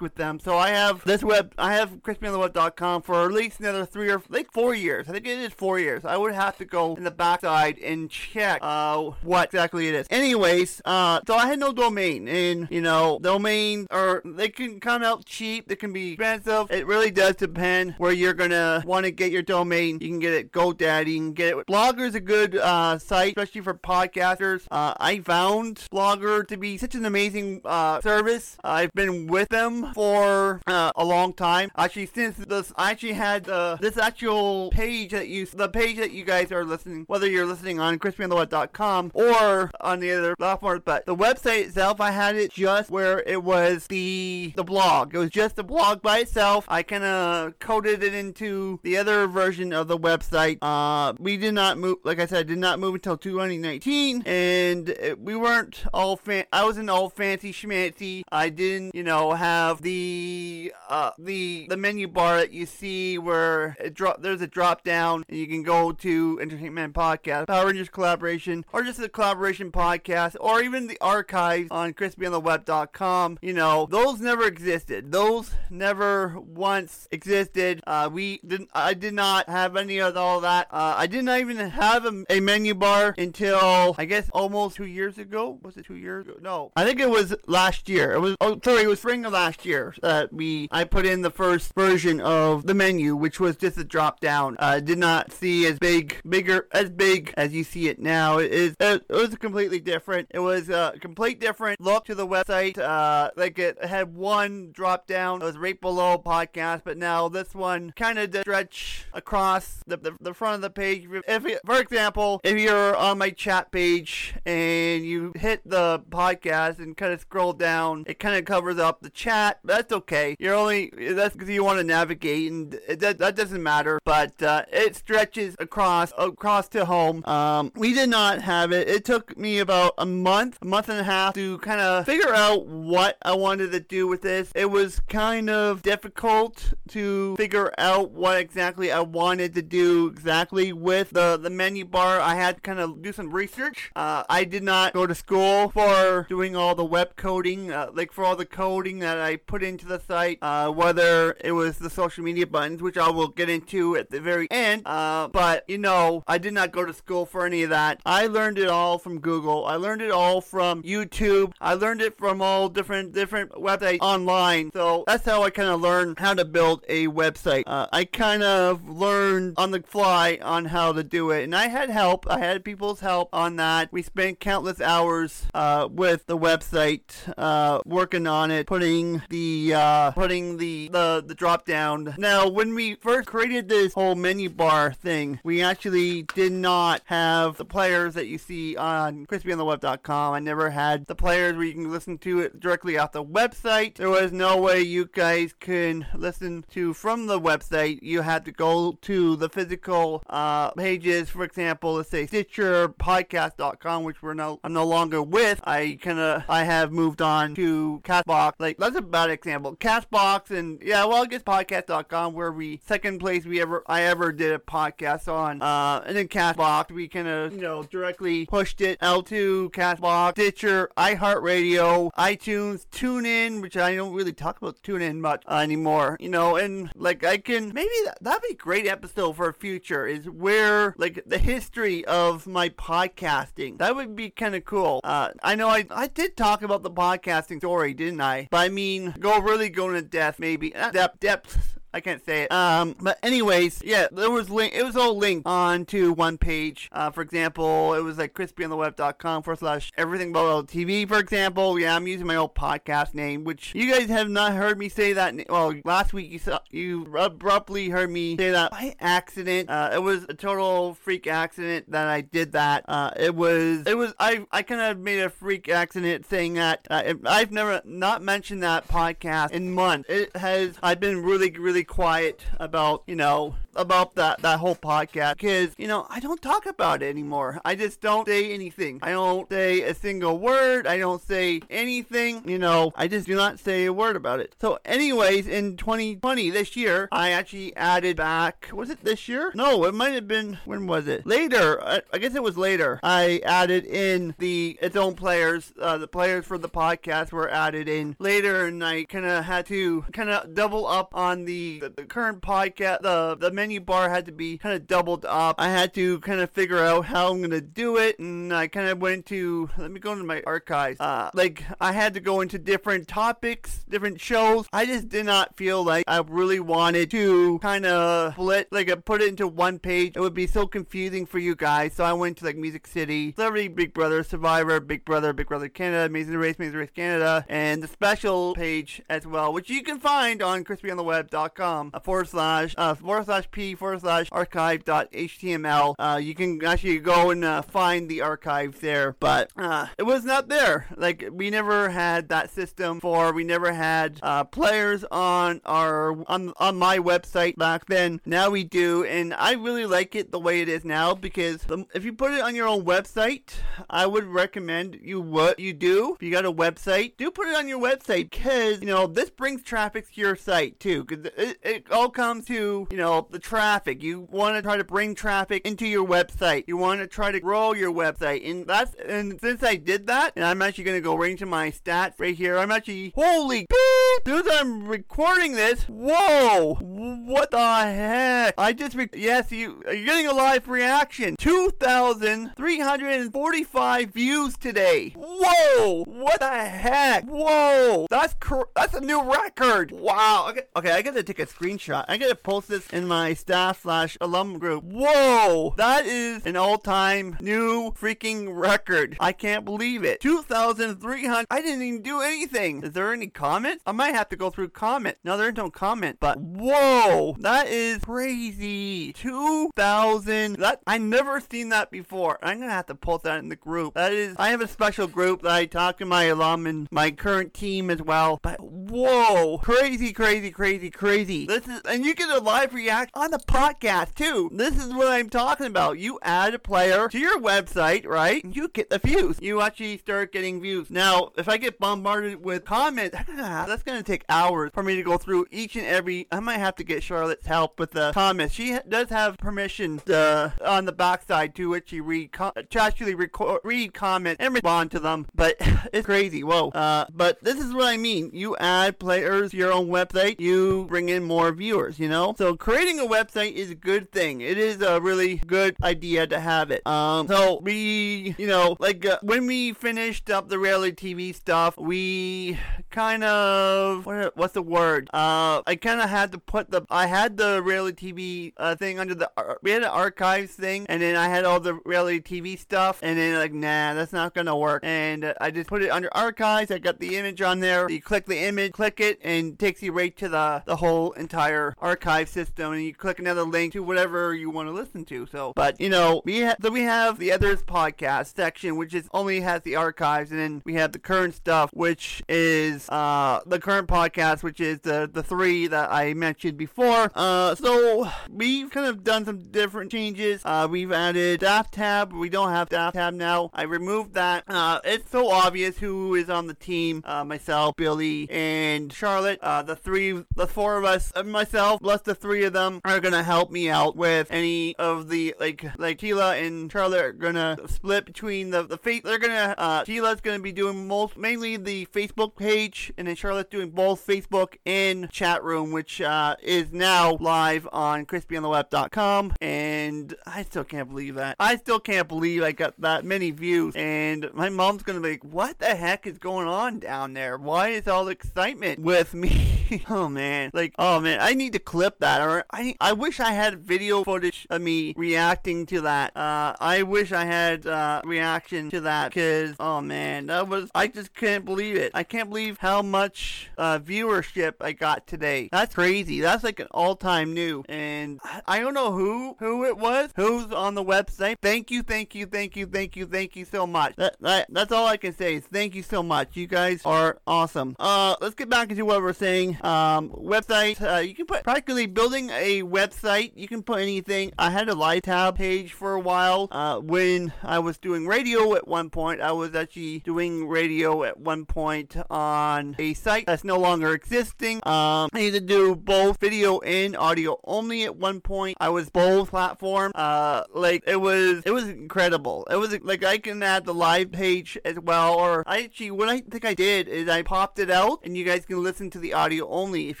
with 0.00 0.14
them. 0.16 0.40
So 0.40 0.56
I 0.56 0.70
have 0.70 1.04
this 1.04 1.22
web. 1.22 1.54
I 1.56 1.74
have 1.74 2.02
crispyontheweb.com 2.02 3.02
for 3.02 3.24
at 3.24 3.32
least 3.32 3.60
another 3.60 3.86
three 3.86 4.10
or 4.10 4.20
like 4.28 4.50
four 4.52 4.74
years. 4.74 5.08
I 5.08 5.12
think 5.12 5.26
it 5.26 5.38
is 5.38 5.52
four 5.52 5.78
years. 5.78 6.04
I 6.04 6.16
would 6.16 6.34
have 6.34 6.58
to 6.58 6.64
go 6.64 6.94
in 6.94 7.04
the 7.04 7.10
backside 7.10 7.78
and 7.78 8.10
check 8.10 8.58
uh, 8.62 9.02
what 9.22 9.46
exactly 9.46 9.88
it 9.88 9.94
is. 9.94 10.06
Anyways, 10.10 10.82
uh, 10.84 11.20
so 11.26 11.34
I 11.34 11.46
had 11.46 11.58
no 11.58 11.72
domain, 11.72 12.26
and 12.28 12.66
you 12.70 12.80
know, 12.80 13.18
domain 13.22 13.86
or 13.90 14.22
they 14.24 14.48
can 14.48 14.80
come 14.80 15.02
out 15.02 15.24
cheap. 15.24 15.68
They 15.68 15.76
can 15.76 15.92
be 15.92 16.12
expensive. 16.12 16.70
It 16.70 16.86
really 16.86 17.10
does 17.10 17.36
depend 17.36 17.94
where 17.98 18.12
you're 18.12 18.34
gonna 18.34 18.82
want 18.84 19.04
to 19.06 19.12
get 19.12 19.30
your 19.30 19.42
domain. 19.42 19.98
You 20.00 20.08
can 20.08 20.18
get 20.18 20.32
it 20.32 20.52
GoDaddy. 20.52 21.12
You 21.12 21.18
can 21.18 21.32
get 21.32 21.56
it. 21.56 21.66
Blogger 21.66 22.06
is 22.06 22.14
a 22.14 22.20
good 22.20 22.56
uh, 22.56 22.98
site, 22.98 23.36
especially 23.36 23.60
for 23.60 23.74
podcasters. 23.74 24.66
Uh, 24.70 24.94
I 24.98 25.20
found 25.20 25.76
Blogger 25.92 26.46
to 26.48 26.56
be 26.56 26.78
such 26.78 26.94
an 26.94 27.04
amazing 27.04 27.60
uh, 27.64 28.00
service. 28.00 28.56
I've 28.64 28.92
been 28.92 29.26
with 29.36 29.50
them 29.50 29.92
for 29.92 30.62
uh, 30.66 30.90
a 30.96 31.04
long 31.04 31.34
time. 31.34 31.70
Actually, 31.76 32.06
since 32.06 32.38
this, 32.38 32.72
I 32.74 32.90
actually 32.90 33.12
had 33.12 33.44
this 33.44 33.98
actual 33.98 34.70
page 34.70 35.10
that 35.10 35.28
you, 35.28 35.44
the 35.44 35.68
page 35.68 35.98
that 35.98 36.10
you 36.12 36.24
guys 36.24 36.50
are 36.50 36.64
listening, 36.64 37.04
whether 37.06 37.28
you're 37.28 37.44
listening 37.44 37.78
on 37.78 37.98
crispyontheweb.com 37.98 39.10
or 39.12 39.70
on 39.82 40.00
the 40.00 40.10
other 40.10 40.36
platforms, 40.36 40.80
but 40.86 41.04
the 41.04 41.14
website 41.14 41.66
itself, 41.66 42.00
I 42.00 42.12
had 42.12 42.34
it 42.34 42.50
just 42.50 42.90
where 42.90 43.22
it 43.26 43.42
was 43.42 43.88
the 43.88 44.54
the 44.56 44.64
blog. 44.64 45.14
It 45.14 45.18
was 45.18 45.30
just 45.30 45.56
the 45.56 45.64
blog 45.64 46.00
by 46.00 46.20
itself. 46.20 46.64
I 46.68 46.82
kind 46.82 47.04
of 47.04 47.58
coded 47.58 48.02
it 48.02 48.14
into 48.14 48.80
the 48.84 48.96
other 48.96 49.26
version 49.26 49.74
of 49.74 49.86
the 49.86 49.98
website. 49.98 50.56
Uh, 50.62 51.12
we 51.18 51.36
did 51.36 51.52
not 51.52 51.76
move, 51.76 51.98
like 52.04 52.20
I 52.20 52.26
said, 52.26 52.46
did 52.46 52.56
not 52.56 52.80
move 52.80 52.94
until 52.94 53.18
2019, 53.18 54.22
and 54.24 54.88
it, 54.88 55.20
we 55.20 55.36
weren't 55.36 55.84
all 55.92 56.16
fan. 56.16 56.46
I 56.54 56.64
wasn't 56.64 56.88
all 56.88 57.10
fancy 57.10 57.52
schmancy. 57.52 58.22
I 58.32 58.48
didn't, 58.48 58.94
you 58.94 59.02
know, 59.02 59.25
have 59.34 59.82
the 59.82 60.72
uh, 60.88 61.10
the 61.18 61.66
the 61.68 61.76
menu 61.76 62.08
bar 62.08 62.38
that 62.38 62.52
you 62.52 62.66
see 62.66 63.18
where 63.18 63.76
it 63.80 63.94
drop. 63.94 64.22
There's 64.22 64.40
a 64.40 64.46
drop 64.46 64.84
down, 64.84 65.24
and 65.28 65.38
you 65.38 65.46
can 65.46 65.62
go 65.62 65.92
to 65.92 66.38
Entertainment 66.40 66.94
Podcast, 66.94 67.46
Power 67.46 67.66
Rangers 67.66 67.88
collaboration, 67.88 68.64
or 68.72 68.82
just 68.82 68.98
the 68.98 69.08
collaboration 69.08 69.72
podcast, 69.72 70.36
or 70.40 70.62
even 70.62 70.86
the 70.86 70.98
archives 71.00 71.68
on 71.70 71.92
crispyontheweb.com. 71.94 73.38
You 73.42 73.52
know, 73.52 73.86
those 73.90 74.20
never 74.20 74.46
existed. 74.46 75.12
Those 75.12 75.52
never 75.70 76.38
once 76.40 77.08
existed. 77.10 77.82
Uh, 77.86 78.08
we 78.12 78.40
didn't. 78.46 78.70
I 78.74 78.94
did 78.94 79.14
not 79.14 79.48
have 79.48 79.76
any 79.76 79.98
of 79.98 80.16
all 80.16 80.40
that. 80.40 80.68
Uh, 80.70 80.94
I 80.96 81.06
did 81.06 81.24
not 81.24 81.40
even 81.40 81.56
have 81.56 82.04
a, 82.04 82.24
a 82.30 82.40
menu 82.40 82.74
bar 82.74 83.14
until 83.18 83.94
I 83.98 84.04
guess 84.04 84.28
almost 84.30 84.76
two 84.76 84.86
years 84.86 85.18
ago. 85.18 85.58
Was 85.62 85.76
it 85.76 85.86
two 85.86 85.96
years 85.96 86.26
ago? 86.26 86.36
No, 86.40 86.72
I 86.76 86.84
think 86.84 87.00
it 87.00 87.10
was 87.10 87.34
last 87.46 87.88
year. 87.88 88.12
It 88.12 88.20
was 88.20 88.36
oh 88.40 88.58
sorry, 88.64 88.82
it 88.82 88.88
was 88.88 89.00
spring 89.00 89.15
of 89.24 89.32
last 89.32 89.64
year 89.64 89.94
that 90.02 90.32
we 90.32 90.68
I 90.70 90.84
put 90.84 91.06
in 91.06 91.22
the 91.22 91.30
first 91.30 91.74
version 91.74 92.20
of 92.20 92.66
the 92.66 92.74
menu, 92.74 93.16
which 93.16 93.40
was 93.40 93.56
just 93.56 93.78
a 93.78 93.84
drop 93.84 94.20
down. 94.20 94.56
I 94.58 94.76
uh, 94.76 94.80
did 94.80 94.98
not 94.98 95.32
see 95.32 95.66
as 95.66 95.78
big, 95.78 96.20
bigger 96.28 96.68
as 96.72 96.90
big 96.90 97.32
as 97.36 97.52
you 97.52 97.64
see 97.64 97.88
it 97.88 97.98
now. 97.98 98.38
It 98.38 98.52
is 98.52 98.76
it, 98.80 99.04
it 99.08 99.14
was 99.14 99.34
completely 99.36 99.80
different. 99.80 100.28
It 100.30 100.40
was 100.40 100.68
a 100.68 100.94
complete 101.00 101.40
different 101.40 101.80
look 101.80 102.04
to 102.06 102.14
the 102.14 102.26
website. 102.26 102.78
Uh, 102.78 103.30
like 103.36 103.58
it 103.58 103.82
had 103.84 104.14
one 104.14 104.70
drop 104.72 105.06
down. 105.06 105.40
It 105.42 105.44
was 105.44 105.56
right 105.56 105.80
below 105.80 106.18
podcast, 106.18 106.82
but 106.84 106.98
now 106.98 107.28
this 107.28 107.54
one 107.54 107.92
kind 107.96 108.18
of 108.18 108.34
stretch 108.40 109.06
across 109.12 109.80
the, 109.86 109.96
the, 109.96 110.16
the 110.20 110.34
front 110.34 110.56
of 110.56 110.60
the 110.60 110.70
page. 110.70 111.06
If, 111.26 111.46
for 111.64 111.80
example, 111.80 112.40
if 112.44 112.58
you're 112.58 112.96
on 112.96 113.18
my 113.18 113.30
chat 113.30 113.70
page 113.70 114.34
and 114.44 115.04
you 115.04 115.32
hit 115.36 115.62
the 115.64 116.00
podcast 116.10 116.78
and 116.78 116.96
kind 116.96 117.12
of 117.12 117.20
scroll 117.20 117.52
down, 117.52 118.04
it 118.06 118.18
kind 118.18 118.36
of 118.36 118.44
covers 118.44 118.78
up 118.78 118.95
the 119.02 119.10
chat. 119.10 119.58
That's 119.64 119.92
okay. 119.92 120.36
You're 120.38 120.54
only 120.54 120.92
that's 120.96 121.34
because 121.34 121.48
you 121.48 121.64
want 121.64 121.78
to 121.78 121.84
navigate, 121.84 122.50
and 122.50 122.78
that, 122.88 123.18
that 123.18 123.36
doesn't 123.36 123.62
matter. 123.62 123.98
But 124.04 124.42
uh, 124.42 124.64
it 124.72 124.96
stretches 124.96 125.56
across 125.58 126.12
across 126.18 126.68
to 126.70 126.84
home. 126.84 127.24
Um, 127.24 127.72
we 127.76 127.92
did 127.92 128.08
not 128.08 128.42
have 128.42 128.72
it. 128.72 128.88
It 128.88 129.04
took 129.04 129.36
me 129.36 129.58
about 129.58 129.94
a 129.98 130.06
month, 130.06 130.58
a 130.62 130.66
month 130.66 130.88
and 130.88 131.00
a 131.00 131.04
half 131.04 131.34
to 131.34 131.58
kind 131.58 131.80
of 131.80 132.06
figure 132.06 132.34
out 132.34 132.66
what 132.66 133.16
I 133.22 133.34
wanted 133.34 133.72
to 133.72 133.80
do 133.80 134.06
with 134.06 134.22
this. 134.22 134.50
It 134.54 134.70
was 134.70 135.00
kind 135.08 135.50
of 135.50 135.82
difficult 135.82 136.74
to 136.88 137.36
figure 137.36 137.72
out 137.78 138.10
what 138.10 138.38
exactly 138.38 138.92
I 138.92 139.00
wanted 139.00 139.54
to 139.54 139.62
do 139.62 140.08
exactly 140.08 140.72
with 140.72 141.10
the 141.10 141.36
the 141.36 141.50
menu 141.50 141.84
bar. 141.84 142.20
I 142.20 142.34
had 142.34 142.56
to 142.56 142.60
kind 142.60 142.78
of 142.78 143.02
do 143.02 143.12
some 143.12 143.30
research. 143.30 143.90
Uh, 143.96 144.24
I 144.28 144.44
did 144.44 144.62
not 144.62 144.92
go 144.92 145.06
to 145.06 145.14
school 145.14 145.70
for 145.70 146.26
doing 146.28 146.56
all 146.56 146.74
the 146.74 146.84
web 146.84 147.16
coding, 147.16 147.70
uh, 147.72 147.90
like 147.92 148.12
for 148.12 148.24
all 148.24 148.36
the 148.36 148.46
that 148.94 149.18
I 149.18 149.36
put 149.36 149.62
into 149.62 149.86
the 149.86 150.00
site, 150.00 150.38
uh, 150.40 150.70
whether 150.70 151.36
it 151.40 151.52
was 151.52 151.78
the 151.78 151.90
social 151.90 152.22
media 152.24 152.46
buttons, 152.46 152.82
which 152.82 152.96
I 152.96 153.10
will 153.10 153.28
get 153.28 153.48
into 153.48 153.96
at 153.96 154.10
the 154.10 154.20
very 154.20 154.46
end. 154.50 154.82
Uh, 154.86 155.28
but, 155.28 155.64
you 155.68 155.78
know, 155.78 156.22
I 156.26 156.38
did 156.38 156.54
not 156.54 156.72
go 156.72 156.84
to 156.84 156.94
school 156.94 157.26
for 157.26 157.44
any 157.44 157.62
of 157.64 157.70
that. 157.70 158.00
I 158.06 158.26
learned 158.26 158.58
it 158.58 158.68
all 158.68 158.98
from 158.98 159.18
Google. 159.18 159.66
I 159.66 159.74
learned 159.74 160.02
it 160.02 160.10
all 160.10 160.40
from 160.40 160.82
YouTube. 160.82 161.52
I 161.60 161.74
learned 161.74 162.00
it 162.00 162.16
from 162.16 162.40
all 162.40 162.68
different, 162.68 163.12
different 163.12 163.50
websites 163.52 163.98
online. 164.00 164.70
So 164.72 165.04
that's 165.06 165.24
how 165.24 165.42
I 165.42 165.50
kind 165.50 165.68
of 165.68 165.80
learned 165.80 166.18
how 166.18 166.34
to 166.34 166.44
build 166.44 166.84
a 166.88 167.08
website. 167.08 167.64
Uh, 167.66 167.86
I 167.92 168.04
kind 168.04 168.42
of 168.42 168.88
learned 168.88 169.54
on 169.56 169.72
the 169.72 169.82
fly 169.82 170.38
on 170.40 170.66
how 170.66 170.92
to 170.92 171.02
do 171.02 171.30
it. 171.30 171.44
And 171.44 171.54
I 171.54 171.68
had 171.68 171.90
help. 171.90 172.26
I 172.30 172.38
had 172.38 172.64
people's 172.64 173.00
help 173.00 173.28
on 173.32 173.56
that. 173.56 173.92
We 173.92 174.02
spent 174.02 174.40
countless 174.40 174.80
hours 174.80 175.46
uh, 175.54 175.88
with 175.90 176.26
the 176.26 176.38
website, 176.38 177.32
uh, 177.36 177.80
working 177.84 178.26
on 178.26 178.50
it, 178.50 178.66
putting 178.76 179.22
the 179.30 179.72
uh, 179.74 180.10
putting 180.10 180.58
the, 180.58 180.90
the 180.92 181.24
the 181.26 181.34
drop 181.34 181.64
down. 181.64 182.14
Now, 182.18 182.46
when 182.46 182.74
we 182.74 182.96
first 182.96 183.26
created 183.26 183.70
this 183.70 183.94
whole 183.94 184.14
menu 184.14 184.50
bar 184.50 184.92
thing, 184.92 185.40
we 185.42 185.62
actually 185.62 186.24
did 186.34 186.52
not 186.52 187.00
have 187.06 187.56
the 187.56 187.64
players 187.64 188.12
that 188.14 188.26
you 188.26 188.36
see 188.36 188.76
on 188.76 189.24
crispyontheweb.com. 189.24 190.34
I 190.34 190.40
never 190.40 190.68
had 190.68 191.06
the 191.06 191.14
players 191.14 191.56
where 191.56 191.64
you 191.64 191.72
can 191.72 191.90
listen 191.90 192.18
to 192.18 192.40
it 192.40 192.60
directly 192.60 192.98
off 192.98 193.12
the 193.12 193.24
website. 193.24 193.94
There 193.94 194.10
was 194.10 194.30
no 194.30 194.58
way 194.58 194.82
you 194.82 195.06
guys 195.06 195.54
can 195.58 196.06
listen 196.14 196.66
to 196.72 196.92
from 196.92 197.28
the 197.28 197.40
website. 197.40 198.00
You 198.02 198.20
had 198.20 198.44
to 198.44 198.52
go 198.52 198.98
to 199.00 199.36
the 199.36 199.48
physical 199.48 200.22
uh, 200.28 200.72
pages, 200.72 201.30
for 201.30 201.44
example, 201.44 201.94
let's 201.94 202.10
say 202.10 202.26
Stitcher, 202.26 202.90
Podcast.com, 202.90 204.04
which 204.04 204.20
we're 204.20 204.34
no 204.34 204.60
I'm 204.62 204.74
no 204.74 204.84
longer 204.84 205.22
with. 205.22 205.62
I 205.64 205.98
kind 206.02 206.18
of 206.18 206.42
I 206.46 206.64
have 206.64 206.92
moved 206.92 207.22
on 207.22 207.54
to 207.54 208.02
Castbox. 208.04 208.52
Like 208.66 208.78
that's 208.78 208.96
a 208.96 209.00
bad 209.00 209.30
example. 209.30 209.76
Castbox 209.76 210.50
and 210.50 210.82
yeah, 210.82 211.04
well 211.04 211.22
I 211.22 211.26
guess 211.26 211.44
Podcast.com 211.44 212.34
where 212.34 212.50
we 212.50 212.80
second 212.84 213.20
place 213.20 213.46
we 213.46 213.60
ever 213.60 213.84
I 213.86 214.02
ever 214.02 214.32
did 214.32 214.52
a 214.52 214.58
podcast 214.58 215.32
on. 215.32 215.62
Uh, 215.62 216.02
and 216.04 216.16
then 216.16 216.26
Castbox 216.26 216.90
we 216.90 217.06
kind 217.06 217.28
of 217.28 217.52
you 217.52 217.60
know 217.60 217.84
directly 217.84 218.44
pushed 218.46 218.80
it 218.80 218.98
out 219.00 219.26
to 219.26 219.70
Castbox, 219.72 220.32
Stitcher, 220.32 220.90
iHeartRadio, 220.96 222.10
iTunes, 222.18 222.86
TuneIn, 222.88 223.62
which 223.62 223.76
I 223.76 223.94
don't 223.94 224.12
really 224.12 224.32
talk 224.32 224.58
about 224.58 224.82
TuneIn 224.82 225.20
much 225.20 225.44
uh, 225.48 225.58
anymore. 225.58 226.16
You 226.18 226.30
know, 226.30 226.56
and 226.56 226.90
like 226.96 227.22
I 227.24 227.36
can 227.38 227.72
maybe 227.72 227.88
that, 228.06 228.18
that'd 228.20 228.42
be 228.42 228.54
a 228.54 228.56
great 228.56 228.88
episode 228.88 229.36
for 229.36 229.48
a 229.48 229.54
future 229.54 230.08
is 230.08 230.28
where 230.28 230.96
like 230.98 231.22
the 231.24 231.38
history 231.38 232.04
of 232.06 232.48
my 232.48 232.68
podcasting. 232.70 233.78
That 233.78 233.94
would 233.94 234.16
be 234.16 234.30
kind 234.30 234.56
of 234.56 234.64
cool. 234.64 235.02
Uh, 235.04 235.28
I 235.40 235.54
know 235.54 235.68
I, 235.68 235.86
I 235.88 236.08
did 236.08 236.36
talk 236.36 236.62
about 236.62 236.82
the 236.82 236.90
podcasting 236.90 237.58
story, 237.58 237.94
didn't 237.94 238.20
I? 238.20 238.48
But 238.56 238.60
I 238.60 238.68
mean, 238.70 239.14
go 239.18 239.38
really 239.38 239.68
go 239.68 239.90
into 239.90 240.00
depth, 240.00 240.38
maybe. 240.38 240.70
Depth, 240.70 241.20
depth 241.20 241.78
I 241.96 242.00
can't 242.00 242.22
say 242.22 242.42
it. 242.42 242.52
Um, 242.52 242.94
but 243.00 243.18
anyways, 243.22 243.80
yeah, 243.82 244.08
there 244.12 244.30
was 244.30 244.50
link. 244.50 244.74
It 244.74 244.84
was 244.84 244.98
all 244.98 245.16
linked 245.16 245.46
onto 245.46 246.12
one 246.12 246.36
page. 246.36 246.90
Uh, 246.92 247.10
for 247.10 247.22
example, 247.22 247.94
it 247.94 248.00
was 248.00 248.18
like 248.18 248.34
crispyontheweb.com 248.34 249.42
forward 249.42 249.58
slash 249.58 249.90
everything 249.96 250.28
about 250.28 250.68
TV. 250.68 251.08
For 251.08 251.18
example, 251.18 251.78
yeah, 251.78 251.96
I'm 251.96 252.06
using 252.06 252.26
my 252.26 252.36
old 252.36 252.54
podcast 252.54 253.14
name, 253.14 253.44
which 253.44 253.74
you 253.74 253.90
guys 253.90 254.10
have 254.10 254.28
not 254.28 254.52
heard 254.52 254.78
me 254.78 254.90
say 254.90 255.14
that. 255.14 255.36
Well, 255.48 255.72
last 255.86 256.12
week 256.12 256.30
you 256.30 256.38
saw 256.38 256.58
you 256.70 257.06
abruptly 257.16 257.88
heard 257.88 258.10
me 258.10 258.36
say 258.36 258.50
that 258.50 258.72
by 258.72 258.94
accident. 259.00 259.70
Uh, 259.70 259.92
it 259.94 260.02
was 260.02 260.26
a 260.28 260.34
total 260.34 260.92
freak 260.92 261.26
accident 261.26 261.90
that 261.92 262.08
I 262.08 262.20
did 262.20 262.52
that. 262.52 262.84
Uh, 262.86 263.12
it 263.16 263.34
was 263.34 263.86
it 263.86 263.96
was 263.96 264.12
I 264.18 264.44
I 264.52 264.60
kind 264.60 264.82
of 264.82 264.98
made 264.98 265.20
a 265.20 265.30
freak 265.30 265.70
accident 265.70 266.26
saying 266.26 266.54
that 266.54 266.86
uh, 266.90 267.14
I've 267.24 267.52
never 267.52 267.80
not 267.86 268.20
mentioned 268.20 268.62
that 268.64 268.86
podcast 268.86 269.52
in 269.52 269.72
months. 269.72 270.10
It 270.10 270.36
has 270.36 270.76
I've 270.82 271.00
been 271.00 271.22
really 271.22 271.50
really 271.52 271.85
quiet 271.86 272.42
about 272.58 273.02
you 273.06 273.16
know 273.16 273.54
about 273.76 274.14
that 274.16 274.40
that 274.42 274.58
whole 274.58 274.76
podcast 274.76 275.34
because 275.34 275.74
you 275.78 275.86
know 275.86 276.06
I 276.10 276.20
don't 276.20 276.40
talk 276.40 276.66
about 276.66 277.02
it 277.02 277.08
anymore. 277.08 277.60
I 277.64 277.74
just 277.74 278.00
don't 278.00 278.26
say 278.26 278.52
anything. 278.52 278.98
I 279.02 279.10
don't 279.10 279.48
say 279.48 279.82
a 279.82 279.94
single 279.94 280.38
word. 280.38 280.86
I 280.86 280.98
don't 280.98 281.22
say 281.22 281.60
anything. 281.70 282.48
You 282.48 282.58
know, 282.58 282.92
I 282.94 283.08
just 283.08 283.26
do 283.26 283.34
not 283.34 283.58
say 283.58 283.84
a 283.84 283.92
word 283.92 284.16
about 284.16 284.40
it. 284.40 284.54
So, 284.60 284.78
anyways, 284.84 285.46
in 285.46 285.76
2020 285.76 286.50
this 286.50 286.76
year, 286.76 287.08
I 287.12 287.30
actually 287.30 287.74
added 287.76 288.16
back. 288.16 288.68
Was 288.72 288.90
it 288.90 289.04
this 289.04 289.28
year? 289.28 289.52
No, 289.54 289.84
it 289.84 289.94
might 289.94 290.14
have 290.14 290.28
been. 290.28 290.58
When 290.64 290.86
was 290.86 291.06
it? 291.06 291.26
Later. 291.26 291.82
I, 291.82 292.02
I 292.12 292.18
guess 292.18 292.34
it 292.34 292.42
was 292.42 292.56
later. 292.56 293.00
I 293.02 293.40
added 293.44 293.84
in 293.84 294.34
the 294.38 294.78
its 294.80 294.96
own 294.96 295.14
players. 295.14 295.72
Uh, 295.80 295.98
the 295.98 296.08
players 296.08 296.46
for 296.46 296.58
the 296.58 296.68
podcast 296.68 297.32
were 297.32 297.48
added 297.50 297.88
in 297.88 298.16
later, 298.18 298.66
and 298.66 298.84
I 298.84 299.04
kind 299.04 299.26
of 299.26 299.44
had 299.44 299.66
to 299.66 300.02
kind 300.12 300.30
of 300.30 300.54
double 300.54 300.86
up 300.86 301.14
on 301.14 301.44
the, 301.44 301.80
the, 301.80 301.88
the 301.90 302.04
current 302.04 302.42
podcast. 302.42 303.02
The 303.02 303.36
the 303.38 303.50
bar 303.78 304.08
had 304.08 304.26
to 304.26 304.32
be 304.32 304.58
kind 304.58 304.74
of 304.74 304.86
doubled 304.86 305.24
up. 305.24 305.56
I 305.58 305.68
had 305.68 305.92
to 305.94 306.20
kind 306.20 306.40
of 306.40 306.50
figure 306.50 306.78
out 306.78 307.06
how 307.06 307.32
I'm 307.32 307.40
gonna 307.40 307.60
do 307.60 307.96
it, 307.96 308.18
and 308.18 308.52
I 308.52 308.68
kind 308.68 308.88
of 308.88 309.00
went 309.00 309.26
to 309.26 309.70
let 309.76 309.90
me 309.90 310.00
go 310.00 310.12
into 310.12 310.24
my 310.24 310.42
archives. 310.46 311.00
Uh, 311.00 311.30
like 311.34 311.64
I 311.80 311.92
had 311.92 312.14
to 312.14 312.20
go 312.20 312.40
into 312.40 312.58
different 312.58 313.08
topics, 313.08 313.84
different 313.88 314.20
shows. 314.20 314.66
I 314.72 314.86
just 314.86 315.08
did 315.08 315.26
not 315.26 315.56
feel 315.56 315.82
like 315.84 316.04
I 316.06 316.18
really 316.18 316.60
wanted 316.60 317.10
to 317.10 317.58
kind 317.58 317.86
of 317.86 318.32
split, 318.34 318.68
like 318.70 318.90
uh, 318.90 318.96
put 318.96 319.22
it 319.22 319.28
into 319.28 319.48
one 319.48 319.78
page. 319.78 320.16
It 320.16 320.20
would 320.20 320.34
be 320.34 320.46
so 320.46 320.66
confusing 320.66 321.26
for 321.26 321.38
you 321.38 321.54
guys. 321.54 321.94
So 321.94 322.04
I 322.04 322.12
went 322.12 322.38
to 322.38 322.44
like 322.44 322.56
Music 322.56 322.86
City, 322.86 323.32
Celebrity 323.32 323.68
Big 323.68 323.92
Brother, 323.92 324.22
Survivor, 324.22 324.80
Big 324.80 325.04
Brother, 325.04 325.32
Big 325.32 325.48
Brother 325.48 325.68
Canada, 325.68 326.06
Amazing 326.06 326.36
Race, 326.36 326.56
Amazing 326.58 326.78
Race 326.78 326.90
Canada, 326.94 327.44
and 327.48 327.82
the 327.82 327.88
special 327.88 328.54
page 328.54 329.02
as 329.08 329.26
well, 329.26 329.52
which 329.52 329.70
you 329.70 329.82
can 329.82 329.98
find 329.98 330.42
on 330.42 330.64
crispyontheweb.com 330.64 331.90
uh, 331.92 332.00
forward 332.00 332.28
slash 332.28 332.74
uh, 332.76 332.94
forward 332.94 333.24
slash 333.24 333.50
forward 333.74 334.00
slash 334.00 334.28
archive.html. 334.32 335.94
Uh, 335.98 336.20
you 336.22 336.34
can 336.34 336.64
actually 336.64 336.98
go 336.98 337.30
and 337.30 337.44
uh, 337.44 337.62
find 337.62 338.08
the 338.08 338.20
archive 338.20 338.80
there, 338.80 339.16
but 339.18 339.50
uh, 339.56 339.86
it 339.98 340.04
was 340.04 340.24
not 340.24 340.48
there. 340.48 340.86
Like 340.96 341.28
we 341.30 341.50
never 341.50 341.90
had 341.90 342.28
that 342.28 342.50
system 342.50 343.00
for. 343.00 343.32
We 343.32 343.44
never 343.44 343.72
had 343.72 344.18
uh, 344.22 344.44
players 344.44 345.04
on 345.10 345.60
our 345.64 346.12
on 346.28 346.52
on 346.58 346.76
my 346.76 346.98
website 346.98 347.56
back 347.56 347.86
then. 347.86 348.20
Now 348.24 348.50
we 348.50 348.64
do, 348.64 349.04
and 349.04 349.34
I 349.34 349.52
really 349.52 349.86
like 349.86 350.14
it 350.14 350.32
the 350.32 350.40
way 350.40 350.60
it 350.60 350.68
is 350.68 350.84
now 350.84 351.14
because 351.14 351.62
the, 351.62 351.86
if 351.94 352.04
you 352.04 352.12
put 352.12 352.32
it 352.32 352.40
on 352.40 352.54
your 352.54 352.68
own 352.68 352.84
website, 352.84 353.54
I 353.88 354.06
would 354.06 354.24
recommend 354.24 354.98
you 355.02 355.20
what 355.20 355.58
you 355.58 355.72
do. 355.72 356.14
If 356.14 356.22
you 356.22 356.30
got 356.30 356.44
a 356.44 356.52
website, 356.52 357.16
do 357.16 357.30
put 357.30 357.48
it 357.48 357.56
on 357.56 357.68
your 357.68 357.80
website 357.80 358.30
because 358.30 358.80
you 358.80 358.86
know 358.86 359.06
this 359.06 359.30
brings 359.30 359.62
traffic 359.62 360.12
to 360.12 360.20
your 360.20 360.36
site 360.36 360.80
too. 360.80 361.04
Because 361.04 361.26
it, 361.36 361.58
it 361.62 361.92
all 361.92 362.10
comes 362.10 362.46
to 362.46 362.86
you 362.90 362.96
know 362.96 363.26
the 363.30 363.38
traffic. 363.46 364.02
You 364.02 364.26
want 364.30 364.56
to 364.56 364.62
try 364.62 364.76
to 364.76 364.82
bring 364.82 365.14
traffic 365.14 365.64
into 365.64 365.86
your 365.86 366.04
website. 366.04 366.64
You 366.66 366.76
want 366.76 367.00
to 367.00 367.06
try 367.06 367.30
to 367.30 367.38
grow 367.38 367.74
your 367.74 367.92
website, 367.92 368.48
and 368.48 368.66
that's 368.66 368.94
and 368.94 369.40
since 369.40 369.62
I 369.62 369.76
did 369.76 370.08
that, 370.08 370.32
and 370.34 370.44
I'm 370.44 370.60
actually 370.62 370.82
gonna 370.84 371.00
go 371.00 371.14
right 371.16 371.30
into 371.30 371.46
my 371.46 371.70
stats 371.70 372.14
right 372.18 372.34
here. 372.34 372.58
I'm 372.58 372.72
actually 372.72 373.12
holy 373.14 373.66
beep, 373.68 374.24
dude. 374.24 374.50
I'm 374.50 374.88
recording 374.88 375.52
this. 375.52 375.84
Whoa, 375.84 376.74
what 376.74 377.52
the 377.52 377.58
heck? 377.58 378.54
I 378.58 378.72
just 378.72 378.96
re- 378.96 379.08
yes, 379.14 379.52
you 379.52 379.80
you're 379.86 380.04
getting 380.04 380.26
a 380.26 380.34
live 380.34 380.66
reaction. 380.66 381.36
Two 381.38 381.70
thousand 381.78 382.52
three 382.56 382.80
hundred 382.80 383.12
and 383.20 383.32
forty-five 383.32 384.10
views 384.10 384.56
today. 384.56 385.14
Whoa, 385.16 386.02
what 386.04 386.40
the 386.40 386.50
heck? 386.50 387.24
Whoa, 387.26 388.08
that's 388.10 388.34
cr- 388.40 388.72
that's 388.74 388.94
a 388.94 389.00
new 389.00 389.22
record. 389.22 389.92
Wow. 389.92 390.48
Okay, 390.50 390.62
okay, 390.74 390.90
I 390.90 391.02
gotta 391.02 391.22
take 391.22 391.38
a 391.38 391.46
screenshot. 391.46 392.04
I 392.08 392.18
gotta 392.18 392.34
post 392.34 392.68
this 392.68 392.88
in 392.90 393.06
my 393.06 393.25
staff 393.34 393.82
slash 393.82 394.16
alum 394.20 394.58
group. 394.58 394.84
Whoa, 394.84 395.74
that 395.76 396.06
is 396.06 396.44
an 396.46 396.56
all-time 396.56 397.36
new 397.40 397.92
freaking 397.92 398.48
record. 398.50 399.16
I 399.20 399.32
can't 399.32 399.64
believe 399.64 400.04
it. 400.04 400.20
2,300. 400.20 401.46
I 401.50 401.60
didn't 401.60 401.82
even 401.82 402.02
do 402.02 402.20
anything. 402.20 402.82
Is 402.82 402.92
there 402.92 403.12
any 403.12 403.28
comment? 403.28 403.80
I 403.86 403.92
might 403.92 404.14
have 404.14 404.28
to 404.30 404.36
go 404.36 404.50
through 404.50 404.70
comment. 404.70 405.18
No, 405.24 405.36
there's 405.36 405.56
no 405.56 405.70
comment, 405.70 406.18
but 406.20 406.38
whoa, 406.38 407.36
that 407.40 407.68
is 407.68 407.98
crazy. 407.98 409.12
2,000. 409.12 410.56
That 410.56 410.80
I 410.86 410.98
never 410.98 411.40
seen 411.40 411.70
that 411.70 411.90
before. 411.90 412.38
I'm 412.42 412.60
gonna 412.60 412.72
have 412.72 412.86
to 412.86 412.94
post 412.94 413.24
that 413.24 413.38
in 413.38 413.48
the 413.48 413.56
group. 413.56 413.94
That 413.94 414.12
is, 414.12 414.36
I 414.38 414.50
have 414.50 414.60
a 414.60 414.68
special 414.68 415.06
group 415.06 415.42
that 415.42 415.52
I 415.52 415.66
talk 415.66 415.98
to 415.98 416.06
my 416.06 416.24
alum 416.24 416.66
and 416.66 416.88
my 416.90 417.10
current 417.10 417.54
team 417.54 417.90
as 417.90 418.02
well. 418.02 418.38
But 418.42 418.60
whoa, 418.60 419.58
crazy, 419.58 420.12
crazy, 420.12 420.50
crazy, 420.50 420.90
crazy. 420.90 421.46
This 421.46 421.66
is, 421.66 421.80
and 421.88 422.04
you 422.04 422.14
get 422.14 422.30
a 422.30 422.38
live 422.38 422.74
react 422.74 423.10
on 423.16 423.30
the 423.30 423.38
podcast 423.38 424.14
too. 424.14 424.50
This 424.52 424.76
is 424.76 424.92
what 424.92 425.08
I'm 425.08 425.30
talking 425.30 425.66
about. 425.66 425.98
You 425.98 426.18
add 426.22 426.52
a 426.52 426.58
player 426.58 427.08
to 427.08 427.18
your 427.18 427.40
website, 427.40 428.06
right? 428.06 428.44
You 428.44 428.68
get 428.68 428.90
the 428.90 428.98
views. 428.98 429.38
You 429.40 429.62
actually 429.62 429.96
start 429.96 430.32
getting 430.32 430.60
views. 430.60 430.90
Now, 430.90 431.30
if 431.38 431.48
I 431.48 431.56
get 431.56 431.78
bombarded 431.78 432.44
with 432.44 432.66
comments, 432.66 433.16
that's 433.36 433.82
gonna 433.82 434.02
take 434.02 434.24
hours 434.28 434.70
for 434.74 434.82
me 434.82 434.96
to 434.96 435.02
go 435.02 435.16
through 435.16 435.46
each 435.50 435.76
and 435.76 435.86
every. 435.86 436.28
I 436.30 436.40
might 436.40 436.58
have 436.58 436.76
to 436.76 436.84
get 436.84 437.02
Charlotte's 437.02 437.46
help 437.46 437.80
with 437.80 437.92
the 437.92 438.12
comments. 438.12 438.52
She 438.52 438.78
does 438.86 439.08
have 439.08 439.38
permission 439.38 439.98
to, 440.00 440.52
on 440.62 440.84
the 440.84 440.92
backside 440.92 441.54
to 441.54 441.70
which 441.70 441.88
she 441.88 442.02
read 442.02 442.34
to 442.34 442.80
actually 442.82 443.14
record, 443.14 443.62
read 443.64 443.94
comments 443.94 444.40
and 444.40 444.52
respond 444.52 444.90
to 444.90 445.00
them. 445.00 445.26
But 445.34 445.56
it's 445.92 446.04
crazy. 446.04 446.44
Whoa. 446.44 446.68
Uh, 446.68 447.06
but 447.14 447.42
this 447.42 447.58
is 447.58 447.72
what 447.72 447.86
I 447.86 447.96
mean. 447.96 448.30
You 448.34 448.58
add 448.58 448.98
players 448.98 449.52
to 449.52 449.56
your 449.56 449.72
own 449.72 449.88
website. 449.88 450.38
You 450.38 450.84
bring 450.86 451.08
in 451.08 451.24
more 451.24 451.50
viewers. 451.52 451.98
You 451.98 452.10
know. 452.10 452.34
So 452.36 452.56
creating 452.56 453.00
a 453.00 453.05
website 453.08 453.52
is 453.52 453.70
a 453.70 453.74
good 453.74 454.12
thing. 454.12 454.40
It 454.40 454.58
is 454.58 454.80
a 454.82 455.00
really 455.00 455.36
good 455.36 455.76
idea 455.82 456.26
to 456.26 456.40
have 456.40 456.70
it. 456.70 456.86
Um. 456.86 457.28
So 457.28 457.60
we, 457.62 458.34
you 458.38 458.46
know, 458.46 458.76
like 458.78 459.04
uh, 459.04 459.18
when 459.22 459.46
we 459.46 459.72
finished 459.72 460.30
up 460.30 460.48
the 460.48 460.58
reality 460.58 461.14
TV 461.14 461.34
stuff, 461.34 461.76
we 461.78 462.58
kind 462.90 463.24
of 463.24 464.06
what, 464.06 464.36
what's 464.36 464.54
the 464.54 464.62
word? 464.62 465.08
Uh, 465.12 465.62
I 465.66 465.76
kind 465.76 466.00
of 466.00 466.10
had 466.10 466.32
to 466.32 466.38
put 466.38 466.70
the 466.70 466.82
I 466.90 467.06
had 467.06 467.36
the 467.36 467.62
reality 467.62 468.12
TV 468.12 468.52
uh, 468.56 468.74
thing 468.74 468.98
under 468.98 469.14
the 469.14 469.30
we 469.62 469.70
had 469.70 469.82
an 469.82 469.88
archives 469.88 470.52
thing, 470.52 470.86
and 470.88 471.02
then 471.02 471.16
I 471.16 471.28
had 471.28 471.44
all 471.44 471.60
the 471.60 471.74
reality 471.84 472.20
TV 472.20 472.58
stuff, 472.58 473.00
and 473.02 473.18
then 473.18 473.38
like 473.38 473.52
nah, 473.52 473.94
that's 473.94 474.12
not 474.12 474.34
gonna 474.34 474.56
work, 474.56 474.82
and 474.84 475.24
uh, 475.24 475.34
I 475.40 475.50
just 475.50 475.68
put 475.68 475.82
it 475.82 475.90
under 475.90 476.08
archives. 476.14 476.70
I 476.70 476.78
got 476.78 477.00
the 477.00 477.16
image 477.16 477.42
on 477.42 477.60
there. 477.60 477.90
You 477.90 478.00
click 478.00 478.26
the 478.26 478.38
image, 478.38 478.72
click 478.72 479.00
it, 479.00 479.18
and 479.22 479.52
it 479.52 479.58
takes 479.58 479.82
you 479.82 479.92
right 479.92 480.16
to 480.16 480.28
the 480.28 480.62
the 480.66 480.76
whole 480.76 481.12
entire 481.12 481.74
archive 481.78 482.28
system, 482.28 482.72
and 482.72 482.82
you 482.82 482.94
click 482.96 483.18
another 483.18 483.42
link 483.42 483.72
to 483.74 483.82
whatever 483.82 484.34
you 484.34 484.50
want 484.50 484.68
to 484.68 484.72
listen 484.72 485.04
to. 485.06 485.26
So, 485.26 485.52
but 485.54 485.80
you 485.80 485.88
know, 485.88 486.22
we 486.24 486.38
have 486.38 486.56
so 486.62 486.70
we 486.70 486.82
have 486.82 487.18
the 487.18 487.32
others 487.32 487.62
podcast 487.62 488.34
section, 488.34 488.76
which 488.76 488.94
is 488.94 489.08
only 489.12 489.40
has 489.40 489.62
the 489.62 489.76
archives, 489.76 490.30
and 490.30 490.40
then 490.40 490.62
we 490.64 490.74
have 490.74 490.92
the 490.92 490.98
current 490.98 491.34
stuff, 491.34 491.70
which 491.72 492.22
is 492.28 492.88
uh 492.88 493.40
the 493.46 493.58
current 493.58 493.88
podcast, 493.88 494.42
which 494.42 494.60
is 494.60 494.80
the 494.80 495.08
the 495.12 495.22
three 495.22 495.66
that 495.66 495.90
I 495.92 496.14
mentioned 496.14 496.56
before. 496.56 497.10
Uh, 497.14 497.54
so 497.54 498.10
we've 498.30 498.70
kind 498.70 498.86
of 498.86 499.04
done 499.04 499.24
some 499.24 499.50
different 499.50 499.90
changes. 499.90 500.42
Uh, 500.44 500.68
we've 500.70 500.92
added 500.92 501.40
staff 501.40 501.70
tab. 501.70 502.12
We 502.12 502.28
don't 502.28 502.50
have 502.50 502.68
staff 502.68 502.94
tab 502.94 503.14
now. 503.14 503.50
I 503.52 503.62
removed 503.62 504.14
that. 504.14 504.44
Uh, 504.48 504.80
it's 504.84 505.10
so 505.10 505.30
obvious 505.30 505.78
who 505.78 506.14
is 506.14 506.30
on 506.30 506.46
the 506.46 506.54
team. 506.54 507.02
Uh, 507.04 507.24
myself, 507.24 507.76
Billy, 507.76 508.28
and 508.30 508.92
Charlotte. 508.92 509.38
Uh, 509.42 509.62
the 509.62 509.76
three, 509.76 510.24
the 510.34 510.46
four 510.46 510.76
of 510.76 510.84
us, 510.84 511.12
myself 511.24 511.80
plus 511.80 512.02
the 512.02 512.14
three 512.14 512.44
of 512.44 512.52
them 512.52 512.80
are 512.88 513.00
gonna 513.00 513.22
help 513.22 513.50
me 513.50 513.68
out 513.68 513.96
with 513.96 514.28
any 514.30 514.76
of 514.76 515.08
the 515.08 515.34
like 515.38 515.64
like 515.78 515.98
Tila 515.98 516.40
and 516.44 516.70
Charlotte 516.70 517.04
are 517.04 517.12
gonna 517.12 517.56
split 517.66 518.06
between 518.06 518.50
the 518.50 518.62
the 518.62 518.76
face. 518.76 519.02
They're 519.02 519.18
gonna 519.18 519.54
uh, 519.58 519.84
Tila's 519.84 520.20
gonna 520.20 520.40
be 520.40 520.52
doing 520.52 520.86
most 520.86 521.16
mainly 521.16 521.56
the 521.56 521.86
Facebook 521.86 522.36
page, 522.36 522.92
and 522.96 523.08
then 523.08 523.16
Charlotte's 523.16 523.50
doing 523.50 523.70
both 523.70 524.06
Facebook 524.06 524.56
and 524.64 525.10
chat 525.10 525.42
room, 525.42 525.72
which 525.72 526.00
uh, 526.00 526.36
is 526.42 526.72
now 526.72 527.16
live 527.20 527.68
on 527.72 528.06
crispyontheweb.com. 528.06 529.34
And 529.40 530.14
I 530.26 530.42
still 530.42 530.64
can't 530.64 530.88
believe 530.88 531.14
that. 531.16 531.36
I 531.40 531.56
still 531.56 531.80
can't 531.80 532.08
believe 532.08 532.42
I 532.42 532.52
got 532.52 532.80
that 532.80 533.04
many 533.04 533.30
views. 533.30 533.74
And 533.76 534.30
my 534.34 534.48
mom's 534.48 534.82
gonna 534.82 535.00
be 535.00 535.10
like, 535.10 535.24
"What 535.24 535.58
the 535.58 535.74
heck 535.74 536.06
is 536.06 536.18
going 536.18 536.48
on 536.48 536.78
down 536.78 537.14
there? 537.14 537.36
Why 537.36 537.68
is 537.68 537.88
all 537.88 538.04
the 538.04 538.12
excitement 538.12 538.80
with 538.80 539.14
me?" 539.14 539.64
oh 539.90 540.08
man, 540.08 540.50
like 540.52 540.74
oh 540.78 541.00
man, 541.00 541.18
I 541.20 541.34
need 541.34 541.52
to 541.54 541.58
clip 541.58 542.00
that. 542.00 542.20
Or 542.20 542.44
I 542.52 542.74
I 542.80 542.92
wish 542.92 543.20
I 543.20 543.32
had 543.32 543.58
video 543.58 544.04
footage 544.04 544.46
of 544.50 544.62
me 544.62 544.94
reacting 544.96 545.66
to 545.66 545.82
that. 545.82 546.16
Uh, 546.16 546.54
I 546.60 546.82
wish 546.82 547.12
I 547.12 547.24
had 547.24 547.66
uh, 547.66 548.02
reaction 548.04 548.70
to 548.70 548.80
that 548.82 549.10
because 549.10 549.56
oh 549.58 549.80
man, 549.80 550.26
that 550.26 550.48
was 550.48 550.70
I 550.74 550.88
just 550.88 551.14
couldn't 551.14 551.44
believe 551.44 551.76
it. 551.76 551.92
I 551.94 552.02
can't 552.02 552.28
believe 552.28 552.58
how 552.58 552.82
much 552.82 553.50
uh, 553.58 553.78
viewership 553.78 554.54
I 554.60 554.72
got 554.72 555.06
today. 555.06 555.48
That's 555.50 555.74
crazy. 555.74 556.20
That's 556.20 556.44
like 556.44 556.60
an 556.60 556.68
all-time 556.70 557.34
new. 557.34 557.64
And 557.68 558.20
I 558.46 558.60
don't 558.60 558.74
know 558.74 558.92
who 558.92 559.36
who 559.38 559.64
it 559.64 559.76
was, 559.76 560.10
who's 560.16 560.52
on 560.52 560.74
the 560.74 560.84
website. 560.84 561.36
Thank 561.42 561.70
you, 561.70 561.82
thank 561.82 562.14
you, 562.14 562.26
thank 562.26 562.56
you, 562.56 562.66
thank 562.66 562.96
you, 562.96 563.06
thank 563.06 563.36
you 563.36 563.44
so 563.44 563.66
much. 563.66 563.96
That, 563.96 564.16
that 564.20 564.46
that's 564.50 564.72
all 564.72 564.86
I 564.86 564.96
can 564.96 565.14
say. 565.14 565.36
Is 565.36 565.44
thank 565.44 565.74
you 565.74 565.82
so 565.82 566.02
much. 566.02 566.36
You 566.36 566.46
guys 566.46 566.82
are 566.84 567.18
awesome. 567.26 567.76
Uh, 567.78 568.16
let's 568.20 568.34
get 568.34 568.48
back 568.48 568.70
into 568.70 568.84
what 568.84 569.02
we're 569.02 569.12
saying. 569.12 569.55
Um, 569.64 570.10
website. 570.10 570.80
Uh, 570.80 570.98
you 570.98 571.14
can 571.14 571.26
put 571.26 571.44
practically 571.44 571.86
building 571.86 572.30
a 572.30 572.62
website. 572.62 573.32
You 573.36 573.48
can 573.48 573.62
put 573.62 573.80
anything. 573.80 574.32
I 574.38 574.50
had 574.50 574.68
a 574.68 574.74
live 574.74 575.02
tab 575.02 575.36
page 575.36 575.72
for 575.72 575.94
a 575.94 576.00
while. 576.00 576.48
Uh, 576.50 576.78
when 576.80 577.32
I 577.42 577.58
was 577.58 577.78
doing 577.78 578.06
radio 578.06 578.54
at 578.54 578.66
one 578.66 578.90
point, 578.90 579.20
I 579.20 579.32
was 579.32 579.54
actually 579.54 580.00
doing 580.00 580.46
radio 580.46 581.04
at 581.04 581.18
one 581.18 581.44
point 581.46 581.96
on 582.10 582.76
a 582.78 582.94
site 582.94 583.26
that's 583.26 583.44
no 583.44 583.58
longer 583.58 583.92
existing. 583.92 584.56
Um, 584.58 585.08
I 585.12 585.18
need 585.18 585.32
to 585.32 585.40
do 585.40 585.74
both 585.74 586.20
video 586.20 586.58
and 586.60 586.96
audio 586.96 587.38
only 587.44 587.84
at 587.84 587.96
one 587.96 588.20
point. 588.20 588.56
I 588.60 588.68
was 588.68 588.90
both 588.90 589.30
platform. 589.30 589.92
Uh, 589.94 590.44
like 590.54 590.84
it 590.86 591.00
was, 591.00 591.42
it 591.44 591.50
was 591.52 591.68
incredible. 591.68 592.46
It 592.50 592.56
was 592.56 592.78
like 592.82 593.04
I 593.04 593.18
can 593.18 593.42
add 593.42 593.64
the 593.64 593.74
live 593.74 594.12
page 594.12 594.58
as 594.64 594.78
well, 594.78 595.14
or 595.14 595.44
I 595.46 595.62
actually 595.62 595.90
what 595.90 596.08
I 596.08 596.20
think 596.20 596.44
I 596.44 596.54
did 596.54 596.88
is 596.88 597.08
I 597.08 597.22
popped 597.22 597.58
it 597.58 597.70
out, 597.70 598.00
and 598.04 598.16
you 598.16 598.24
guys 598.24 598.44
can 598.44 598.62
listen 598.62 598.90
to 598.90 598.98
the 598.98 599.14
audio 599.14 599.45
only 599.48 599.88
if 599.88 600.00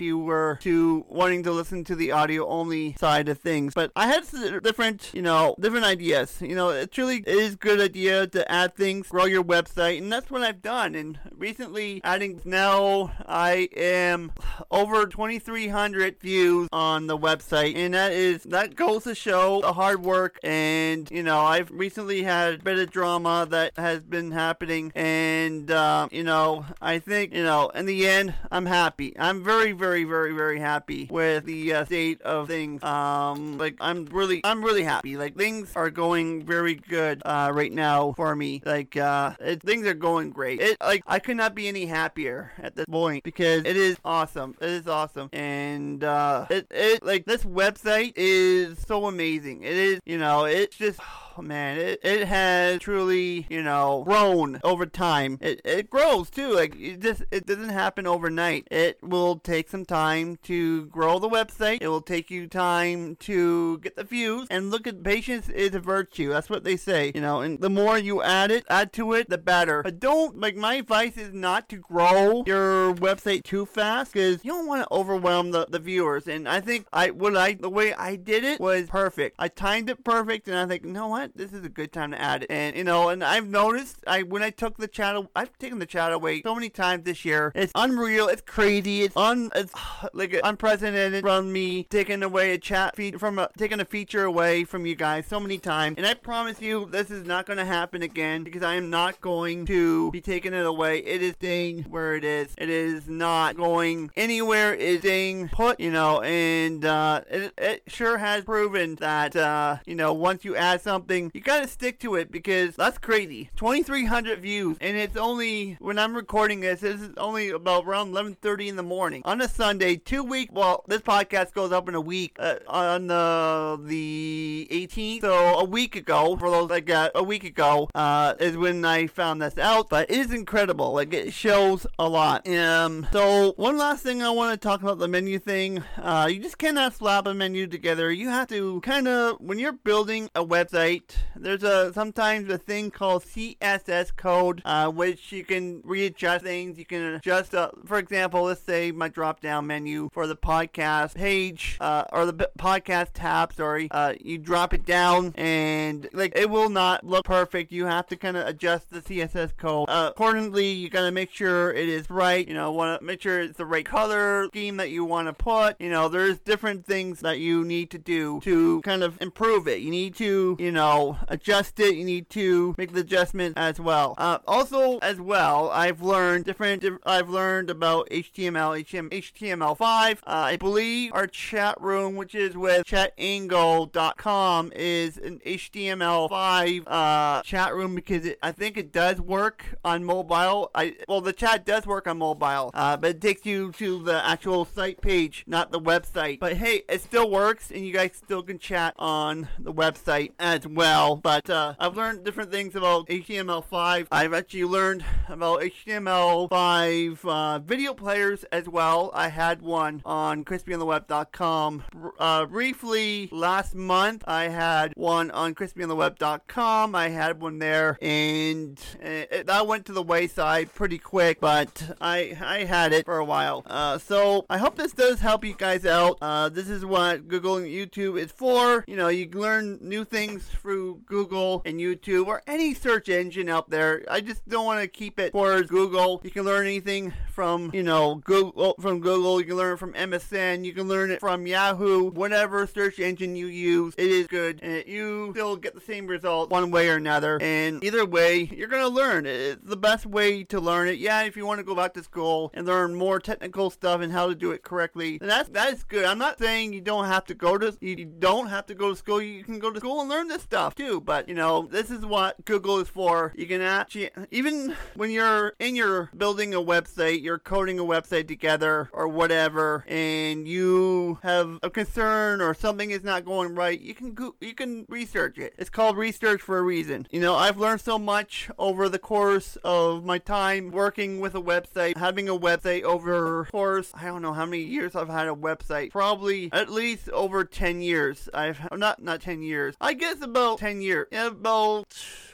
you 0.00 0.18
were 0.18 0.58
to 0.62 1.04
wanting 1.08 1.42
to 1.44 1.52
listen 1.52 1.84
to 1.84 1.94
the 1.94 2.12
audio 2.12 2.46
only 2.46 2.94
side 2.98 3.28
of 3.28 3.38
things. 3.38 3.74
But 3.74 3.92
I 3.96 4.06
had 4.06 4.24
different, 4.62 5.10
you 5.14 5.22
know, 5.22 5.54
different 5.60 5.84
ideas. 5.86 6.38
You 6.40 6.54
know, 6.54 6.70
it 6.70 6.92
truly 6.92 7.22
is 7.26 7.56
good 7.56 7.80
idea 7.80 8.26
to 8.28 8.50
add 8.50 8.74
things, 8.74 9.08
grow 9.08 9.24
your 9.24 9.44
website, 9.44 9.98
and 9.98 10.12
that's 10.12 10.30
what 10.30 10.42
I've 10.42 10.62
done. 10.62 10.94
And 10.94 11.18
recently, 11.32 12.00
adding 12.04 12.40
now, 12.44 13.12
I 13.26 13.68
am 13.76 14.32
over 14.70 15.06
2,300 15.06 16.20
views 16.20 16.68
on 16.72 17.06
the 17.06 17.18
website, 17.18 17.76
and 17.76 17.94
that 17.94 18.12
is 18.12 18.42
that 18.44 18.74
goes 18.74 19.04
to 19.04 19.14
show 19.14 19.60
the 19.60 19.72
hard 19.72 20.02
work. 20.02 20.38
And 20.42 21.10
you 21.10 21.22
know, 21.22 21.40
I've 21.40 21.70
recently 21.70 22.22
had 22.22 22.54
a 22.54 22.58
bit 22.58 22.78
of 22.78 22.90
drama 22.90 23.46
that 23.50 23.72
has 23.76 24.00
been 24.00 24.30
happening, 24.30 24.92
and 24.94 25.70
uh, 25.70 26.08
you 26.10 26.24
know, 26.24 26.66
I 26.80 26.98
think 26.98 27.34
you 27.34 27.42
know, 27.42 27.68
in 27.70 27.86
the 27.86 28.06
end, 28.06 28.34
I'm 28.50 28.66
happy. 28.66 29.14
I'm 29.18 29.35
very, 29.42 29.72
very, 29.72 30.04
very, 30.04 30.32
very 30.32 30.58
happy 30.58 31.08
with 31.10 31.44
the 31.44 31.72
uh, 31.72 31.84
state 31.84 32.20
of 32.22 32.48
things. 32.48 32.82
Um, 32.82 33.58
like 33.58 33.76
I'm 33.80 34.06
really, 34.06 34.40
I'm 34.44 34.62
really 34.64 34.82
happy. 34.82 35.16
Like 35.16 35.36
things 35.36 35.72
are 35.76 35.90
going 35.90 36.44
very 36.44 36.74
good 36.74 37.22
uh, 37.24 37.50
right 37.54 37.72
now 37.72 38.12
for 38.12 38.34
me. 38.34 38.62
Like 38.64 38.96
uh, 38.96 39.34
it, 39.40 39.62
things 39.62 39.86
are 39.86 39.94
going 39.94 40.30
great. 40.30 40.60
It 40.60 40.76
like 40.80 41.02
I 41.06 41.18
could 41.18 41.36
not 41.36 41.54
be 41.54 41.68
any 41.68 41.86
happier 41.86 42.52
at 42.58 42.76
this 42.76 42.86
point 42.86 43.24
because 43.24 43.64
it 43.64 43.76
is 43.76 43.96
awesome. 44.04 44.56
It 44.60 44.70
is 44.70 44.86
awesome, 44.86 45.28
and 45.32 46.02
uh, 46.02 46.46
it 46.50 46.66
it 46.70 47.04
like 47.04 47.24
this 47.24 47.44
website 47.44 48.12
is 48.16 48.78
so 48.86 49.06
amazing. 49.06 49.62
It 49.62 49.76
is, 49.76 50.00
you 50.04 50.18
know, 50.18 50.44
it's 50.44 50.76
just. 50.76 51.00
Oh, 51.38 51.42
man, 51.42 51.76
it, 51.76 52.00
it 52.02 52.26
has 52.28 52.80
truly, 52.80 53.46
you 53.50 53.62
know, 53.62 54.04
grown 54.06 54.58
over 54.64 54.86
time. 54.86 55.38
It, 55.42 55.60
it 55.64 55.90
grows 55.90 56.30
too. 56.30 56.54
Like 56.54 56.74
it 56.76 57.00
just 57.00 57.24
it 57.30 57.44
doesn't 57.44 57.68
happen 57.68 58.06
overnight. 58.06 58.66
It 58.70 58.98
will 59.02 59.36
take 59.36 59.68
some 59.68 59.84
time 59.84 60.38
to 60.44 60.86
grow 60.86 61.18
the 61.18 61.28
website. 61.28 61.78
It 61.82 61.88
will 61.88 62.00
take 62.00 62.30
you 62.30 62.46
time 62.46 63.16
to 63.16 63.78
get 63.78 63.96
the 63.96 64.04
views. 64.04 64.46
And 64.50 64.70
look 64.70 64.86
at 64.86 65.02
patience 65.02 65.50
is 65.50 65.74
a 65.74 65.80
virtue. 65.80 66.30
That's 66.30 66.48
what 66.48 66.64
they 66.64 66.76
say. 66.76 67.12
You 67.14 67.20
know, 67.20 67.40
and 67.40 67.60
the 67.60 67.68
more 67.68 67.98
you 67.98 68.22
add 68.22 68.50
it, 68.50 68.64
add 68.70 68.94
to 68.94 69.12
it, 69.12 69.28
the 69.28 69.38
better. 69.38 69.82
But 69.82 70.00
don't 70.00 70.40
like 70.40 70.56
my 70.56 70.74
advice 70.76 71.18
is 71.18 71.34
not 71.34 71.68
to 71.68 71.76
grow 71.76 72.44
your 72.46 72.94
website 72.94 73.42
too 73.42 73.66
fast 73.66 74.14
because 74.14 74.42
you 74.42 74.52
don't 74.52 74.66
want 74.66 74.82
to 74.82 74.94
overwhelm 74.94 75.50
the, 75.50 75.66
the 75.68 75.80
viewers. 75.80 76.28
And 76.28 76.48
I 76.48 76.60
think 76.60 76.86
I 76.94 77.10
what 77.10 77.36
I 77.36 77.54
the 77.54 77.68
way 77.68 77.92
I 77.92 78.16
did 78.16 78.42
it 78.42 78.58
was 78.58 78.88
perfect. 78.88 79.36
I 79.38 79.48
timed 79.48 79.90
it 79.90 80.02
perfect, 80.02 80.48
and 80.48 80.56
I 80.56 80.66
think, 80.66 80.84
you 80.84 80.92
know 80.92 81.08
what? 81.08 81.25
This 81.34 81.52
is 81.52 81.64
a 81.64 81.68
good 81.68 81.92
time 81.92 82.12
to 82.12 82.20
add 82.20 82.44
it. 82.44 82.50
And 82.50 82.76
you 82.76 82.84
know, 82.84 83.08
and 83.08 83.22
I've 83.24 83.46
noticed 83.46 83.96
I 84.06 84.22
when 84.22 84.42
I 84.42 84.50
took 84.50 84.76
the 84.76 84.88
chat, 84.88 85.16
I've 85.34 85.56
taken 85.58 85.78
the 85.78 85.86
chat 85.86 86.12
away 86.12 86.42
so 86.42 86.54
many 86.54 86.68
times 86.68 87.04
this 87.04 87.24
year. 87.24 87.52
It's 87.54 87.72
unreal. 87.74 88.28
It's 88.28 88.42
crazy. 88.42 89.02
It's 89.02 89.16
un 89.16 89.50
it's 89.54 89.72
like 90.12 90.38
unprecedented 90.42 91.22
from 91.22 91.52
me 91.52 91.84
taking 91.84 92.22
away 92.22 92.52
a 92.52 92.58
chat 92.58 92.96
feed 92.96 93.20
from 93.20 93.38
a, 93.38 93.48
taking 93.56 93.80
a 93.80 93.84
feature 93.84 94.24
away 94.24 94.64
from 94.64 94.86
you 94.86 94.94
guys 94.94 95.26
so 95.26 95.40
many 95.40 95.58
times. 95.58 95.96
And 95.96 96.06
I 96.06 96.14
promise 96.14 96.60
you, 96.60 96.86
this 96.90 97.10
is 97.10 97.26
not 97.26 97.46
going 97.46 97.58
to 97.58 97.64
happen 97.64 98.02
again 98.02 98.44
because 98.44 98.62
I 98.62 98.74
am 98.74 98.90
not 98.90 99.20
going 99.20 99.66
to 99.66 100.10
be 100.10 100.20
taking 100.20 100.54
it 100.54 100.66
away. 100.66 100.98
It 100.98 101.22
is 101.22 101.34
staying 101.34 101.84
where 101.84 102.14
it 102.14 102.24
is. 102.24 102.54
It 102.58 102.70
is 102.70 103.08
not 103.08 103.56
going 103.56 104.10
anywhere. 104.16 104.74
It 104.74 104.80
is 104.80 105.00
staying 105.00 105.48
put. 105.48 105.80
You 105.80 105.90
know, 105.90 106.20
and 106.22 106.84
uh, 106.84 107.22
it, 107.30 107.52
it 107.58 107.82
sure 107.86 108.18
has 108.18 108.44
proven 108.44 108.96
that 108.96 109.36
uh, 109.36 109.78
you 109.86 109.94
know 109.94 110.12
once 110.12 110.44
you 110.44 110.56
add 110.56 110.80
something 110.80 111.15
you 111.34 111.40
gotta 111.40 111.68
stick 111.68 111.98
to 112.00 112.14
it 112.14 112.30
because 112.30 112.76
that's 112.76 112.98
crazy. 112.98 113.50
2,300 113.56 114.40
views, 114.40 114.76
and 114.80 114.96
it's 114.96 115.16
only 115.16 115.76
when 115.80 115.98
I'm 115.98 116.14
recording 116.14 116.60
this. 116.60 116.80
This 116.80 117.00
is 117.00 117.10
only 117.16 117.50
about 117.50 117.84
around 117.86 118.12
11:30 118.12 118.68
in 118.68 118.76
the 118.76 118.82
morning 118.82 119.22
on 119.24 119.40
a 119.40 119.48
Sunday. 119.48 119.96
Two 119.96 120.22
week. 120.22 120.50
Well, 120.52 120.84
this 120.86 121.00
podcast 121.00 121.52
goes 121.52 121.72
up 121.72 121.88
in 121.88 121.94
a 121.94 122.00
week 122.00 122.36
uh, 122.38 122.56
on 122.68 123.06
the 123.06 123.80
the 123.84 124.68
18th. 124.70 125.22
So 125.22 125.34
a 125.58 125.64
week 125.64 125.96
ago, 125.96 126.36
for 126.36 126.50
those 126.50 126.68
that 126.68 126.82
got 126.82 127.12
a 127.14 127.22
week 127.22 127.44
ago, 127.44 127.88
uh, 127.94 128.34
is 128.38 128.56
when 128.56 128.84
I 128.84 129.06
found 129.06 129.42
this 129.42 129.58
out. 129.58 129.88
But 129.88 130.10
it 130.10 130.16
is 130.18 130.32
incredible. 130.32 130.92
Like 130.92 131.12
it 131.12 131.32
shows 131.32 131.86
a 131.98 132.08
lot. 132.08 132.48
Um. 132.48 133.06
So 133.12 133.52
one 133.56 133.78
last 133.78 134.02
thing 134.02 134.22
I 134.22 134.30
want 134.30 134.60
to 134.60 134.68
talk 134.68 134.82
about 134.82 134.98
the 134.98 135.08
menu 135.08 135.38
thing. 135.38 135.82
Uh, 135.96 136.28
you 136.30 136.38
just 136.40 136.58
cannot 136.58 136.94
slap 136.94 137.26
a 137.26 137.34
menu 137.34 137.66
together. 137.66 138.10
You 138.12 138.28
have 138.28 138.48
to 138.48 138.80
kind 138.80 139.08
of 139.08 139.40
when 139.40 139.58
you're 139.58 139.72
building 139.72 140.28
a 140.34 140.44
website 140.44 141.05
there's 141.38 141.62
a 141.62 141.92
sometimes 141.92 142.48
a 142.50 142.58
thing 142.58 142.90
called 142.90 143.24
CSS 143.24 144.14
code, 144.16 144.62
uh, 144.64 144.90
which 144.90 145.32
you 145.32 145.44
can 145.44 145.82
readjust 145.84 146.44
things. 146.44 146.78
You 146.78 146.84
can 146.84 147.02
adjust, 147.14 147.54
uh, 147.54 147.70
for 147.84 147.98
example, 147.98 148.44
let's 148.44 148.62
say 148.62 148.92
my 148.92 149.08
drop 149.08 149.40
down 149.40 149.66
menu 149.66 150.08
for 150.12 150.26
the 150.26 150.36
podcast 150.36 151.14
page 151.14 151.76
uh, 151.80 152.04
or 152.12 152.26
the 152.26 152.50
podcast 152.58 153.10
tab. 153.14 153.52
Sorry, 153.52 153.88
uh, 153.90 154.14
you 154.20 154.38
drop 154.38 154.72
it 154.72 154.84
down 154.84 155.34
and 155.36 156.08
like 156.12 156.32
it 156.36 156.50
will 156.50 156.70
not 156.70 157.04
look 157.04 157.24
perfect. 157.24 157.72
You 157.72 157.86
have 157.86 158.06
to 158.08 158.16
kind 158.16 158.36
of 158.36 158.46
adjust 158.46 158.90
the 158.90 159.00
CSS 159.00 159.56
code 159.56 159.88
uh, 159.88 160.10
accordingly. 160.10 160.70
You 160.70 160.88
gotta 160.88 161.12
make 161.12 161.30
sure 161.30 161.72
it 161.72 161.88
is 161.88 162.10
right. 162.10 162.46
You 162.46 162.54
know, 162.54 162.72
want 162.72 163.00
to 163.00 163.04
make 163.04 163.20
sure 163.20 163.40
it's 163.40 163.58
the 163.58 163.66
right 163.66 163.84
color 163.84 164.46
scheme 164.48 164.76
that 164.78 164.90
you 164.90 165.04
want 165.04 165.28
to 165.28 165.32
put. 165.32 165.80
You 165.80 165.90
know, 165.90 166.08
there's 166.08 166.38
different 166.38 166.86
things 166.86 167.20
that 167.20 167.38
you 167.38 167.64
need 167.64 167.90
to 167.90 167.98
do 167.98 168.40
to 168.40 168.80
kind 168.82 169.02
of 169.02 169.20
improve 169.20 169.68
it. 169.68 169.80
You 169.80 169.90
need 169.90 170.14
to, 170.16 170.56
you 170.58 170.72
know 170.72 170.85
adjust 171.28 171.80
it, 171.80 171.94
you 171.94 172.04
need 172.04 172.30
to 172.30 172.74
make 172.78 172.92
the 172.92 173.00
adjustment 173.00 173.56
as 173.56 173.80
well. 173.80 174.14
Uh, 174.18 174.38
also, 174.46 174.98
as 174.98 175.20
well, 175.20 175.70
I've 175.70 176.02
learned 176.02 176.44
different. 176.44 176.84
I've 177.04 177.28
learned 177.28 177.70
about 177.70 178.08
HTML, 178.10 178.84
HTML, 178.84 179.10
HTML5. 179.10 180.12
Uh, 180.12 180.16
I 180.26 180.56
believe 180.56 181.12
our 181.12 181.26
chat 181.26 181.80
room, 181.80 182.16
which 182.16 182.34
is 182.34 182.56
with 182.56 182.86
chatango.com, 182.86 184.72
is 184.74 185.18
an 185.18 185.40
HTML5 185.44 186.82
uh, 186.86 187.42
chat 187.42 187.74
room 187.74 187.94
because 187.94 188.26
it, 188.26 188.38
I 188.42 188.52
think 188.52 188.76
it 188.76 188.92
does 188.92 189.20
work 189.20 189.64
on 189.84 190.04
mobile. 190.04 190.70
I 190.74 190.96
well, 191.08 191.20
the 191.20 191.32
chat 191.32 191.64
does 191.64 191.86
work 191.86 192.06
on 192.06 192.18
mobile, 192.18 192.70
uh, 192.74 192.96
but 192.96 193.10
it 193.10 193.20
takes 193.20 193.46
you 193.46 193.72
to 193.72 194.02
the 194.02 194.26
actual 194.26 194.64
site 194.64 195.00
page, 195.00 195.44
not 195.46 195.72
the 195.72 195.80
website. 195.80 196.38
But 196.38 196.54
hey, 196.54 196.82
it 196.88 197.02
still 197.02 197.30
works, 197.30 197.70
and 197.70 197.86
you 197.86 197.92
guys 197.92 198.12
still 198.14 198.42
can 198.42 198.58
chat 198.58 198.94
on 198.98 199.48
the 199.58 199.72
website 199.72 200.32
as 200.38 200.66
well, 200.76 201.16
but 201.16 201.48
uh, 201.48 201.74
I've 201.78 201.96
learned 201.96 202.22
different 202.22 202.52
things 202.52 202.76
about 202.76 203.08
HTML5. 203.08 204.08
I've 204.12 204.34
actually 204.34 204.64
learned 204.64 205.04
about 205.26 205.62
HTML5 205.62 207.18
uh, 207.24 207.58
video 207.60 207.94
players 207.94 208.44
as 208.52 208.68
well. 208.68 209.10
I 209.14 209.28
had 209.28 209.62
one 209.62 210.02
on 210.04 210.44
crispyontheweb.com. 210.44 211.84
Uh, 212.18 212.44
briefly, 212.44 213.28
last 213.32 213.74
month, 213.74 214.22
I 214.26 214.48
had 214.48 214.92
one 214.96 215.30
on 215.30 215.54
crispyontheweb.com. 215.54 216.94
I 216.94 217.08
had 217.08 217.40
one 217.40 217.58
there, 217.58 217.96
and 218.02 218.78
it, 219.00 219.46
that 219.46 219.66
went 219.66 219.86
to 219.86 219.92
the 219.92 220.02
wayside 220.02 220.74
pretty 220.74 220.98
quick, 220.98 221.40
but 221.40 221.96
I, 222.00 222.36
I 222.44 222.64
had 222.64 222.92
it 222.92 223.06
for 223.06 223.16
a 223.16 223.24
while. 223.24 223.62
Uh, 223.64 223.96
so 223.96 224.44
I 224.50 224.58
hope 224.58 224.76
this 224.76 224.92
does 224.92 225.20
help 225.20 225.42
you 225.42 225.54
guys 225.54 225.86
out. 225.86 226.18
Uh, 226.20 226.50
this 226.50 226.68
is 226.68 226.84
what 226.84 227.28
Google 227.28 227.56
and 227.56 227.66
YouTube 227.66 228.20
is 228.20 228.30
for. 228.30 228.84
You 228.86 228.96
know, 228.96 229.08
you 229.08 229.28
learn 229.30 229.78
new 229.80 230.04
things 230.04 230.46
through 230.66 231.00
Google 231.06 231.62
and 231.64 231.78
YouTube 231.78 232.26
or 232.26 232.42
any 232.48 232.74
search 232.74 233.08
engine 233.08 233.48
out 233.48 233.70
there. 233.70 234.02
I 234.10 234.20
just 234.20 234.48
don't 234.48 234.64
want 234.64 234.80
to 234.80 234.88
keep 234.88 235.20
it 235.20 235.30
towards 235.30 235.70
Google. 235.70 236.20
You 236.24 236.30
can 236.32 236.42
learn 236.42 236.66
anything 236.66 237.12
from, 237.28 237.70
you 237.72 237.84
know, 237.84 238.16
Google, 238.16 238.74
from 238.80 238.98
Google. 238.98 239.38
You 239.38 239.46
can 239.46 239.56
learn 239.56 239.74
it 239.74 239.78
from 239.78 239.92
MSN. 239.92 240.64
You 240.64 240.72
can 240.72 240.88
learn 240.88 241.12
it 241.12 241.20
from 241.20 241.46
Yahoo. 241.46 242.10
Whatever 242.10 242.66
search 242.66 242.98
engine 242.98 243.36
you 243.36 243.46
use, 243.46 243.94
it 243.96 244.10
is 244.10 244.26
good, 244.26 244.58
and 244.60 244.82
you 244.88 245.30
still 245.34 245.54
get 245.54 245.76
the 245.76 245.80
same 245.80 246.08
result 246.08 246.50
one 246.50 246.72
way 246.72 246.88
or 246.88 246.96
another. 246.96 247.38
And 247.40 247.84
either 247.84 248.04
way, 248.04 248.50
you're 248.52 248.66
gonna 248.66 248.88
learn. 248.88 249.24
It's 249.24 249.62
the 249.62 249.76
best 249.76 250.04
way 250.04 250.42
to 250.44 250.58
learn 250.58 250.88
it. 250.88 250.98
Yeah, 250.98 251.22
if 251.22 251.36
you 251.36 251.46
want 251.46 251.60
to 251.60 251.64
go 251.64 251.76
back 251.76 251.94
to 251.94 252.02
school 252.02 252.50
and 252.54 252.66
learn 252.66 252.96
more 252.96 253.20
technical 253.20 253.70
stuff 253.70 254.00
and 254.00 254.12
how 254.12 254.26
to 254.26 254.34
do 254.34 254.50
it 254.50 254.64
correctly, 254.64 255.18
that's 255.20 255.48
that 255.50 255.74
is 255.74 255.84
good. 255.84 256.06
I'm 256.06 256.18
not 256.18 256.40
saying 256.40 256.72
you 256.72 256.80
don't 256.80 257.04
have 257.04 257.24
to 257.26 257.34
go 257.34 257.56
to 257.56 257.76
you 257.80 258.04
don't 258.04 258.48
have 258.48 258.66
to 258.66 258.74
go 258.74 258.90
to 258.90 258.96
school. 258.96 259.22
You 259.22 259.44
can 259.44 259.60
go 259.60 259.70
to 259.70 259.78
school 259.78 260.00
and 260.00 260.10
learn 260.10 260.26
this 260.26 260.42
stuff 260.42 260.55
too. 260.74 261.00
But 261.00 261.28
you 261.28 261.34
know, 261.34 261.68
this 261.70 261.90
is 261.90 262.04
what 262.04 262.44
Google 262.44 262.78
is 262.78 262.88
for. 262.88 263.32
You 263.36 263.46
can 263.46 263.60
actually 263.60 264.10
even 264.30 264.76
when 264.94 265.10
you're 265.10 265.54
in 265.58 265.76
your 265.76 266.10
building 266.16 266.54
a 266.54 266.60
website, 266.60 267.22
you're 267.22 267.38
coding 267.38 267.78
a 267.78 267.84
website 267.84 268.28
together 268.28 268.88
or 268.92 269.08
whatever, 269.08 269.84
and 269.88 270.46
you 270.48 271.18
have 271.22 271.58
a 271.62 271.70
concern 271.70 272.40
or 272.40 272.54
something 272.54 272.90
is 272.90 273.04
not 273.04 273.24
going 273.24 273.54
right, 273.54 273.80
you 273.80 273.94
can 273.94 274.12
go, 274.12 274.34
you 274.40 274.54
can 274.54 274.86
research 274.88 275.38
it. 275.38 275.54
It's 275.58 275.70
called 275.70 275.96
research 275.96 276.40
for 276.40 276.58
a 276.58 276.62
reason. 276.62 277.06
You 277.10 277.20
know, 277.20 277.34
I've 277.34 277.58
learned 277.58 277.80
so 277.80 277.98
much 277.98 278.50
over 278.58 278.88
the 278.88 278.98
course 278.98 279.56
of 279.64 280.04
my 280.04 280.18
time 280.18 280.70
working 280.70 281.20
with 281.20 281.34
a 281.34 281.42
website, 281.42 281.96
having 281.96 282.28
a 282.28 282.36
website 282.36 282.82
over 282.82 283.46
course. 283.50 283.90
I 283.94 284.04
don't 284.04 284.22
know 284.22 284.32
how 284.32 284.46
many 284.46 284.62
years 284.62 284.94
I've 284.94 285.08
had 285.08 285.28
a 285.28 285.34
website. 285.34 285.90
Probably 285.90 286.50
at 286.52 286.70
least 286.70 287.08
over 287.10 287.44
10 287.44 287.80
years. 287.80 288.28
I've 288.32 288.60
not 288.72 289.02
not 289.02 289.20
10 289.20 289.42
years. 289.42 289.74
I 289.80 289.92
guess 289.92 290.20
about 290.22 290.45
10 290.54 290.80
years. 290.80 291.08
About 291.12 291.84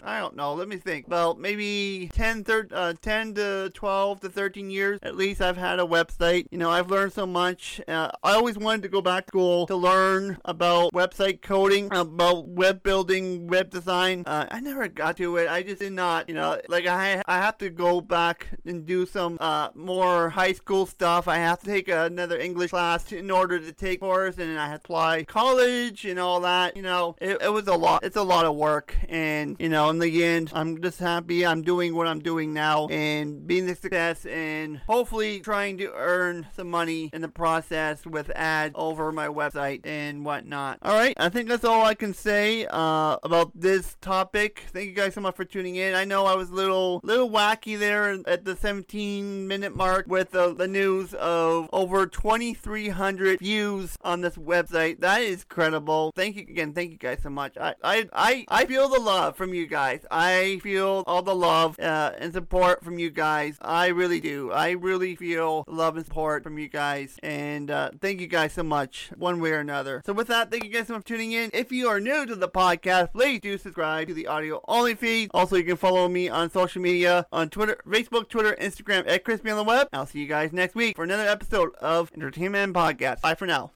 I 0.05 0.19
don't 0.19 0.35
know. 0.35 0.55
Let 0.55 0.69
me 0.69 0.77
think. 0.77 1.07
About 1.07 1.39
maybe 1.39 2.11
10, 2.13 2.45
thir- 2.45 2.69
uh, 2.73 2.95
10 3.01 3.35
to 3.35 3.71
12 3.73 4.21
to 4.21 4.29
13 4.29 4.69
years 4.69 4.99
at 5.03 5.17
least 5.17 5.41
I've 5.41 5.57
had 5.57 5.79
a 5.79 5.85
website. 5.85 6.47
You 6.51 6.59
know, 6.59 6.71
I've 6.71 6.91
learned 6.91 7.13
so 7.13 7.27
much. 7.27 7.81
Uh, 7.87 8.11
I 8.23 8.33
always 8.33 8.57
wanted 8.59 8.83
to 8.83 8.89
go 8.89 9.01
back 9.01 9.27
to 9.27 9.29
school 9.29 9.67
to 9.67 9.77
learn 9.77 10.39
about 10.45 10.93
website 10.93 11.43
coding, 11.43 11.89
about 11.93 12.49
web 12.49 12.83
building, 12.83 13.47
web 13.47 13.71
design. 13.71 14.25
Uh, 14.27 14.47
I 14.51 14.61
never 14.61 14.89
got 14.89 15.17
to 15.19 15.37
it. 15.37 15.49
I 15.49 15.63
just 15.63 15.81
did 15.81 15.93
not, 15.93 16.29
you 16.29 16.35
know, 16.35 16.61
like 16.69 16.87
I 16.87 17.23
I 17.27 17.39
have 17.39 17.59
to 17.59 17.71
go 17.71 18.01
back 18.01 18.49
and 18.65 18.87
do 18.87 19.07
some 19.07 19.37
uh, 19.41 19.69
more 19.75 20.31
high 20.31 20.53
school 20.53 20.87
stuff. 20.87 21.29
I 21.29 21.37
have 21.37 21.61
to 21.61 21.67
take 21.67 21.89
another 21.89 22.39
English 22.39 22.71
class 22.71 23.13
in 23.13 23.31
order 23.31 23.59
to 23.59 23.73
take 23.73 24.01
course 24.01 24.39
and 24.39 24.59
I 24.59 24.69
had 24.69 24.83
to 24.85 24.93
apply 24.93 25.25
college 25.25 26.05
and 26.05 26.19
all 26.19 26.41
that. 26.41 26.77
You 26.77 26.83
know, 26.83 27.17
it, 27.21 27.41
it 27.41 27.53
was 27.53 27.69
a 27.69 27.75
lot. 27.75 28.02
It's 28.03 28.17
a 28.17 28.23
lot 28.23 28.45
of 28.45 28.57
work 28.57 28.97
and, 29.09 29.57
you 29.59 29.69
know, 29.69 29.89
in 29.91 29.99
the 29.99 30.25
end, 30.25 30.51
I'm 30.53 30.83
just 30.83 30.99
happy 30.99 31.47
I'm 31.47 31.63
doing 31.63 31.95
what 31.95 32.07
I'm 32.07 32.21
doing 32.21 32.53
now 32.53 32.89
and 32.89 33.47
being 33.47 33.69
a 33.69 33.77
success 33.77 34.27
and 34.27 34.79
hopefully 34.79 35.41
trying 35.41 35.79
to 35.79 35.93
earn 35.95 36.47
some 36.57 36.69
money 36.69 37.11
in 37.13 37.23
the 37.23 37.29
process 37.29 38.05
with 38.05 38.31
ads 38.31 38.75
over 38.77 39.13
my 39.13 39.29
website 39.29 39.87
and 39.87 40.25
whatnot. 40.25 40.79
All 40.83 40.95
right, 40.95 41.15
I 41.17 41.29
think 41.29 41.49
that's 41.49 41.65
all 41.65 41.85
I 41.85 41.95
can 41.95 42.13
say 42.13 42.67
uh, 42.67 43.19
about 43.23 43.53
this 43.55 43.97
topic. 44.01 44.65
Thank 44.73 44.89
you 44.89 44.95
guys 44.95 45.15
so 45.15 45.21
much 45.21 45.37
for 45.37 45.45
tuning 45.45 45.77
in. 45.77 45.95
I 45.95 46.05
know 46.05 46.27
I 46.27 46.35
was 46.35 46.51
a 46.51 46.55
little 46.55 47.01
little 47.05 47.31
wacky 47.31 47.79
there 47.79 48.19
at 48.27 48.45
the 48.45 48.57
17 48.57 49.47
minute 49.47 49.77
mark 49.77 50.07
with 50.09 50.33
the, 50.33 50.55
the 50.55 50.69
news 50.69 51.15
of 51.15 51.69
over 51.73 52.07
2,300 52.07 53.39
views 53.39 53.97
on 54.03 54.23
this 54.23 54.37
website. 54.37 55.01
That 55.01 55.23
is 55.23 55.45
credible. 55.45 56.13
Thank 56.17 56.37
you 56.37 56.43
again. 56.43 56.73
Thank 56.73 56.93
you 56.93 56.99
guys 56.99 57.21
so 57.23 57.31
much. 57.31 57.57
I 57.61 57.75
I 57.93 58.09
I, 58.15 58.45
I 58.49 58.65
feel 58.65 58.89
the 58.89 59.01
love 59.01 59.37
from 59.37 59.53
you 59.53 59.67
guys. 59.67 60.07
I 60.11 60.61
feel 60.63 61.05
all 61.07 61.21
the 61.21 61.35
love 61.35 61.79
uh, 61.79 62.13
and 62.19 62.33
support 62.33 62.83
from 62.83 62.99
you 62.99 63.11
guys. 63.11 63.59
I 63.61 63.89
really 63.89 64.19
do. 64.19 64.51
I 64.51 64.71
really 64.71 65.15
feel 65.15 65.65
love 65.69 65.97
and 65.97 66.07
support 66.07 66.43
from 66.43 66.59
you 66.59 66.69
guys. 66.69 67.19
And 67.23 67.71
uh, 67.71 67.91
thank 68.01 68.21
you 68.21 68.27
guys 68.27 68.55
so 68.55 68.63
much, 68.63 69.11
one 69.17 69.41
way 69.41 69.51
or 69.51 69.59
another. 69.59 70.03
So 70.07 70.15
with 70.15 70.29
that, 70.29 70.51
thank 70.51 70.65
you 70.65 70.71
guys 70.71 70.87
so 70.87 70.95
much 70.95 71.03
for 71.03 71.09
tuning 71.09 71.33
in. 71.33 71.51
If 71.53 71.71
you 71.71 71.89
are 71.89 72.01
new 72.01 72.25
to 72.25 72.35
the 72.35 72.49
podcast, 72.49 73.13
please 73.13 73.41
do 73.41 73.59
subscribe 73.59 74.09
to 74.09 74.15
the 74.15 74.27
audio 74.27 74.63
only 74.67 74.95
feed. 74.95 75.31
Also, 75.35 75.57
you 75.57 75.65
can 75.65 75.77
follow 75.77 76.09
me 76.09 76.31
on 76.31 76.51
social 76.51 76.81
media 76.81 77.27
on 77.31 77.51
Twitter, 77.51 77.79
Facebook, 77.87 78.29
Twitter, 78.29 78.57
Instagram 78.61 79.07
at 79.07 79.25
Crispy 79.25 79.51
on 79.51 79.59
the 79.59 79.65
Web. 79.65 79.89
I'll 79.93 80.07
see 80.07 80.21
you 80.21 80.27
guys 80.27 80.53
next 80.53 80.75
week 80.75 80.97
for 80.97 81.05
another 81.05 81.29
episode 81.29 81.75
of 81.75 82.11
Entertainment 82.15 82.75
Podcast. 82.75 83.21
Bye 83.21 83.35
for 83.35 83.47
now. 83.47 83.71